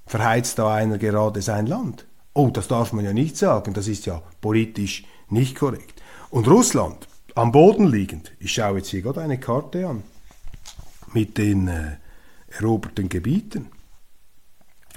Verheizt 0.07 0.59
da 0.59 0.75
einer 0.75 0.99
gerade 0.99 1.43
sein 1.43 1.67
Land? 1.67 2.07
Oh, 2.35 2.49
das 2.49 2.69
darf 2.69 2.93
man 2.93 3.05
ja 3.05 3.13
nicht 3.13 3.37
sagen. 3.37 3.75
Das 3.75 3.89
ist 3.89 4.07
ja 4.07 4.23
politisch 4.41 5.05
nicht 5.29 5.57
korrekt. 5.57 6.03
Und 6.31 6.49
Russland, 6.49 7.07
am 7.35 7.53
Boden 7.53 7.87
liegend, 7.87 8.33
ich 8.41 8.53
schaue 8.53 8.79
jetzt 8.79 8.89
hier 8.89 9.03
gerade 9.03 9.21
eine 9.21 9.39
Karte 9.39 9.87
an, 9.87 10.03
mit 11.13 11.39
den 11.39 11.69
äh, 11.69 11.97
eroberten 12.49 13.09
Gebieten. 13.09 13.69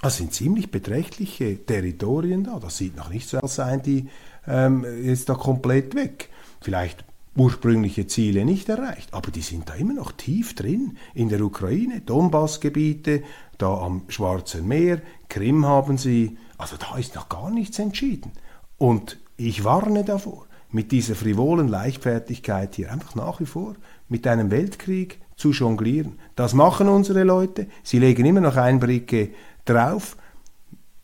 Das 0.05 0.17
sind 0.17 0.35
ziemlich 0.35 0.69
beträchtliche 0.69 1.65
Territorien 1.65 2.43
da. 2.43 2.59
Das 2.59 2.77
sieht 2.77 2.95
noch 2.95 3.09
nicht 3.09 3.27
so 3.27 3.37
aus, 3.37 3.43
als 3.43 3.55
seien 3.55 3.81
die 3.81 4.07
ähm, 4.47 4.85
jetzt 5.01 5.29
da 5.29 5.33
komplett 5.33 5.95
weg. 5.95 6.29
Vielleicht 6.61 7.03
ursprüngliche 7.35 8.05
Ziele 8.05 8.45
nicht 8.45 8.69
erreicht, 8.69 9.15
aber 9.15 9.31
die 9.31 9.41
sind 9.41 9.67
da 9.67 9.73
immer 9.73 9.93
noch 9.93 10.11
tief 10.11 10.53
drin 10.53 10.97
in 11.15 11.29
der 11.29 11.41
Ukraine, 11.41 12.01
Donbassgebiete, 12.01 13.23
da 13.57 13.79
am 13.79 14.03
Schwarzen 14.09 14.67
Meer, 14.67 15.01
Krim 15.27 15.65
haben 15.65 15.97
sie, 15.97 16.37
also 16.59 16.75
da 16.77 16.99
ist 16.99 17.15
noch 17.15 17.27
gar 17.27 17.49
nichts 17.49 17.79
entschieden. 17.79 18.31
Und 18.77 19.17
ich 19.37 19.63
warne 19.63 20.03
davor, 20.03 20.45
mit 20.69 20.91
dieser 20.91 21.15
frivolen 21.15 21.67
Leichtfertigkeit 21.67 22.75
hier 22.75 22.91
einfach 22.91 23.15
nach 23.15 23.39
wie 23.39 23.47
vor 23.47 23.73
mit 24.07 24.27
einem 24.27 24.51
Weltkrieg 24.51 25.19
zu 25.35 25.51
jonglieren. 25.51 26.19
Das 26.35 26.53
machen 26.53 26.89
unsere 26.89 27.23
Leute. 27.23 27.65
Sie 27.81 27.97
legen 27.97 28.25
immer 28.25 28.41
noch 28.41 28.55
ein 28.55 28.79
Bricke 28.79 29.31
drauf 29.65 30.17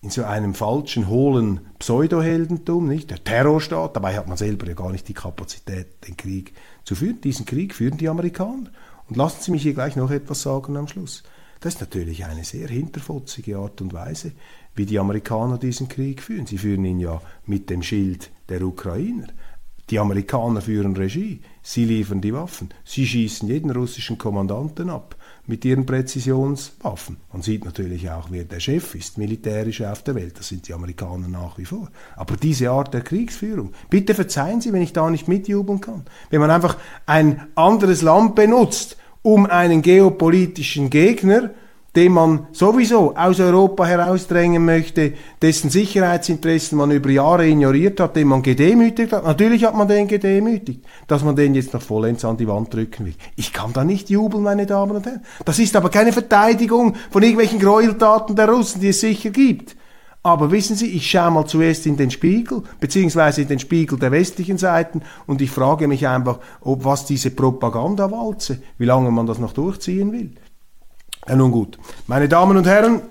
in 0.02 0.10
so 0.10 0.24
einem 0.24 0.56
falschen, 0.56 1.08
hohlen 1.08 1.60
Pseudoheldentum, 1.78 2.88
nicht? 2.88 3.12
Der 3.12 3.24
Terrorstaat, 3.24 3.96
dabei 3.96 4.18
hat 4.18 4.28
man 4.28 4.38
selber 4.38 4.68
ja 4.68 4.74
gar 4.74 4.92
nicht 4.92 5.08
die 5.08 5.14
Kapazität, 5.14 6.08
den 6.08 6.18
Krieg 6.18 6.54
zu 6.84 6.96
führen. 6.96 7.22
Diesen 7.22 7.46
Krieg 7.46 7.76
führen 7.76 7.98
die 7.98 8.10
Amerikaner. 8.10 8.72
Und 9.08 9.18
lassen 9.18 9.42
Sie 9.42 9.52
mich 9.52 9.62
hier 9.62 9.76
gleich 9.76 9.96
noch 9.96 10.10
etwas 10.10 10.42
sagen 10.42 10.76
am 10.76 10.88
Schluss. 10.88 11.24
Das 11.60 11.76
ist 11.76 11.82
natürlich 11.82 12.26
eine 12.26 12.44
sehr 12.44 12.68
hinterfotzige 12.68 13.58
Art 13.58 13.82
und 13.82 13.94
Weise, 13.94 14.32
wie 14.74 14.88
die 14.88 14.98
Amerikaner 14.98 15.60
diesen 15.60 15.88
Krieg 15.88 16.24
führen. 16.24 16.48
Sie 16.48 16.58
führen 16.58 16.86
ihn 16.86 17.00
ja 17.00 17.22
mit 17.46 17.70
dem 17.70 17.84
Schild 17.84 18.32
der 18.50 18.64
Ukrainer. 18.64 19.28
Die 19.92 20.00
Amerikaner 20.00 20.62
führen 20.62 20.96
Regie, 20.96 21.42
sie 21.62 21.86
liefern 21.86 22.22
die 22.22 22.34
Waffen, 22.34 22.70
sie 22.86 23.06
schießen 23.06 23.48
jeden 23.48 23.70
russischen 23.70 24.18
Kommandanten 24.18 24.90
ab 24.90 25.18
mit 25.52 25.66
ihren 25.66 25.86
Präzisionswaffen. 25.86 27.18
Man 27.32 27.42
sieht 27.42 27.66
natürlich 27.66 28.10
auch, 28.10 28.32
wer 28.32 28.46
der 28.46 28.62
Chef 28.62 28.96
ist, 28.96 29.18
militärisch 29.18 29.82
auf 29.82 30.02
der 30.02 30.16
Welt, 30.16 30.40
das 30.40 30.48
sind 30.48 30.68
die 30.68 30.74
Amerikaner 30.74 31.28
nach 31.28 31.58
wie 31.58 31.66
vor. 31.66 31.90
Aber 32.16 32.38
diese 32.38 32.72
Art 32.72 32.94
der 32.94 33.02
Kriegsführung, 33.02 33.74
bitte 33.90 34.16
verzeihen 34.16 34.62
Sie, 34.62 34.72
wenn 34.72 34.82
ich 34.82 34.94
da 34.94 35.10
nicht 35.10 35.28
mitjubeln 35.28 35.82
kann. 35.82 36.06
Wenn 36.30 36.40
man 36.40 36.52
einfach 36.52 36.78
ein 37.06 37.48
anderes 37.56 38.02
Land 38.02 38.34
benutzt, 38.36 38.96
um 39.24 39.46
einen 39.46 39.82
geopolitischen 39.82 40.90
Gegner 40.90 41.52
den 41.96 42.14
man 42.14 42.48
sowieso 42.54 43.16
aus 43.16 43.40
Europa 43.40 43.86
herausdrängen 43.86 44.64
möchte, 44.64 45.14
dessen 45.42 45.70
Sicherheitsinteressen 45.70 46.78
man 46.78 46.92
über 46.92 47.10
Jahre 47.10 47.48
ignoriert 47.48 48.00
hat, 48.00 48.16
den 48.16 48.30
man 48.30 48.42
gedemütigt 48.42 49.12
hat. 49.12 49.26
Natürlich 49.26 49.66
hat 49.66 49.76
man 49.76 49.90
den 49.90 50.08
gedemütigt, 50.08 50.86
dass 51.08 51.24
man 51.24 51.36
den 51.36 51.54
jetzt 51.54 51.74
noch 51.74 51.82
vollends 51.82 52.24
an 52.24 52.38
die 52.38 52.48
Wand 52.48 52.74
drücken 52.74 53.06
will. 53.06 53.16
Ich 53.36 53.52
kann 53.52 53.74
da 53.74 53.84
nicht 53.84 54.10
jubeln, 54.10 54.44
meine 54.44 54.66
Damen 54.66 54.96
und 54.96 55.06
Herren. 55.06 55.22
Das 55.44 55.60
ist 55.60 55.76
aber 55.76 55.90
keine 55.90 56.14
Verteidigung 56.14 56.96
von 57.10 57.24
irgendwelchen 57.24 57.60
Gräueltaten 57.60 58.38
der 58.38 58.48
Russen, 58.50 58.80
die 58.80 58.90
es 58.90 59.02
sicher 59.02 59.32
gibt. 59.32 59.76
Aber 60.24 60.52
wissen 60.52 60.76
Sie, 60.76 60.88
ich 60.88 61.10
schaue 61.10 61.32
mal 61.32 61.46
zuerst 61.48 61.88
in 61.88 61.98
den 61.98 62.12
Spiegel, 62.12 62.62
beziehungsweise 62.80 63.42
in 63.42 63.48
den 63.48 63.60
Spiegel 63.60 63.98
der 63.98 64.12
westlichen 64.12 64.60
Seiten, 64.60 65.02
und 65.26 65.42
ich 65.42 65.50
frage 65.50 65.88
mich 65.88 66.08
einfach, 66.08 66.40
ob 66.62 66.86
was 66.86 67.06
diese 67.06 67.32
Propagandawalze, 67.32 68.62
wie 68.78 68.86
lange 68.86 69.10
man 69.10 69.26
das 69.26 69.40
noch 69.40 69.54
durchziehen 69.54 70.12
will. 70.12 70.36
Ja, 71.28 71.36
nun 71.36 71.52
gut. 71.52 71.78
Meine 72.08 72.28
Damen 72.28 72.58
und 72.58 72.66
Herren, 72.66 73.02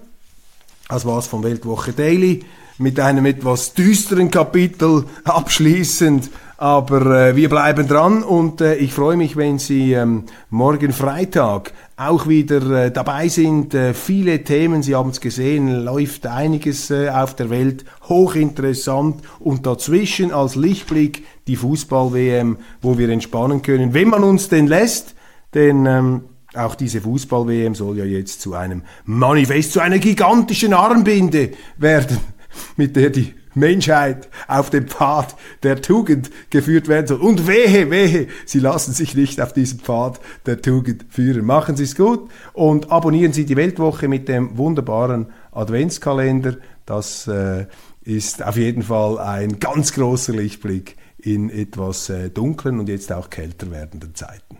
das 0.88 1.06
war's 1.06 1.28
von 1.28 1.44
Weltwoche 1.44 1.92
Daily 1.92 2.44
mit 2.78 2.98
einem 2.98 3.26
etwas 3.26 3.74
düsteren 3.74 4.30
Kapitel 4.30 5.04
abschließend. 5.24 6.28
Aber 6.56 7.06
äh, 7.06 7.36
wir 7.36 7.48
bleiben 7.48 7.86
dran 7.86 8.22
und 8.22 8.61
äh, 8.61 8.74
ich 8.74 8.92
freue 8.92 9.16
mich, 9.16 9.36
wenn 9.36 9.58
Sie 9.58 9.92
ähm, 9.92 10.24
morgen 10.50 10.92
Freitag 10.92 11.72
auch 11.96 12.26
wieder 12.26 12.86
äh, 12.86 12.90
dabei 12.90 13.28
sind. 13.28 13.72
Äh, 13.74 13.94
viele 13.94 14.44
Themen, 14.44 14.82
Sie 14.82 14.94
haben 14.94 15.11
es 15.11 15.20
gesehen, 15.20 15.84
läuft 15.84 16.26
einiges 16.26 16.90
äh, 16.90 17.08
auf 17.08 17.34
der 17.34 17.48
Welt, 17.48 17.86
hochinteressant 18.08 19.22
und 19.38 19.64
dazwischen 19.64 20.32
als 20.32 20.54
Lichtblick 20.54 21.24
die 21.46 21.56
Fußball-WM, 21.56 22.58
wo 22.82 22.98
wir 22.98 23.08
entspannen 23.08 23.62
können, 23.62 23.94
wenn 23.94 24.08
man 24.08 24.24
uns 24.24 24.50
denn 24.50 24.66
lässt. 24.66 25.14
Denn 25.54 25.86
ähm, 25.86 26.22
auch 26.55 26.74
diese 26.74 27.01
Fußball-WM 27.01 27.74
soll 27.74 27.98
ja 27.98 28.05
jetzt 28.05 28.40
zu 28.40 28.55
einem 28.55 28.82
Manifest, 29.05 29.72
zu 29.72 29.80
einer 29.80 29.98
gigantischen 29.98 30.72
Armbinde 30.72 31.51
werden, 31.76 32.18
mit 32.76 32.96
der 32.96 33.11
die 33.11 33.34
Menschheit 33.55 34.28
auf 34.46 34.70
dem 34.70 34.86
Pfad 34.86 35.34
der 35.62 35.82
Tugend 35.82 36.30
geführt 36.51 36.88
werden 36.88 37.07
soll. 37.07 37.20
Und 37.20 37.46
wehe, 37.46 37.90
wehe, 37.90 38.28
Sie 38.46 38.61
lassen 38.61 38.92
sich 38.92 39.14
nicht 39.14 39.40
auf 39.40 39.53
diesem 39.53 39.80
Pfad 39.80 40.20
der 40.46 40.62
Tugend 40.62 41.07
führen. 41.09 41.44
Machen 41.44 41.76
Sie 41.76 41.84
es 41.84 41.96
gut 41.96 42.30
und 42.53 42.92
abonnieren 42.92 43.32
Sie 43.32 43.44
die 43.44 43.57
Weltwoche 43.57 44.09
mit 44.09 44.28
dem 44.28 44.57
wunderbaren 44.57 45.26
Adventskalender. 45.53 46.59
Das 46.86 47.26
äh, 47.26 47.66
ist 48.03 48.42
auf 48.42 48.57
jeden 48.57 48.82
Fall 48.82 49.18
ein 49.18 49.59
ganz 49.59 49.92
großer 49.92 50.32
Lichtblick 50.32 50.96
in 51.18 51.51
etwas 51.51 52.09
äh, 52.09 52.30
dunklen 52.30 52.78
und 52.78 52.88
jetzt 52.88 53.12
auch 53.12 53.30
kälter 53.30 53.70
werdenden 53.70 54.14
Zeiten. 54.14 54.59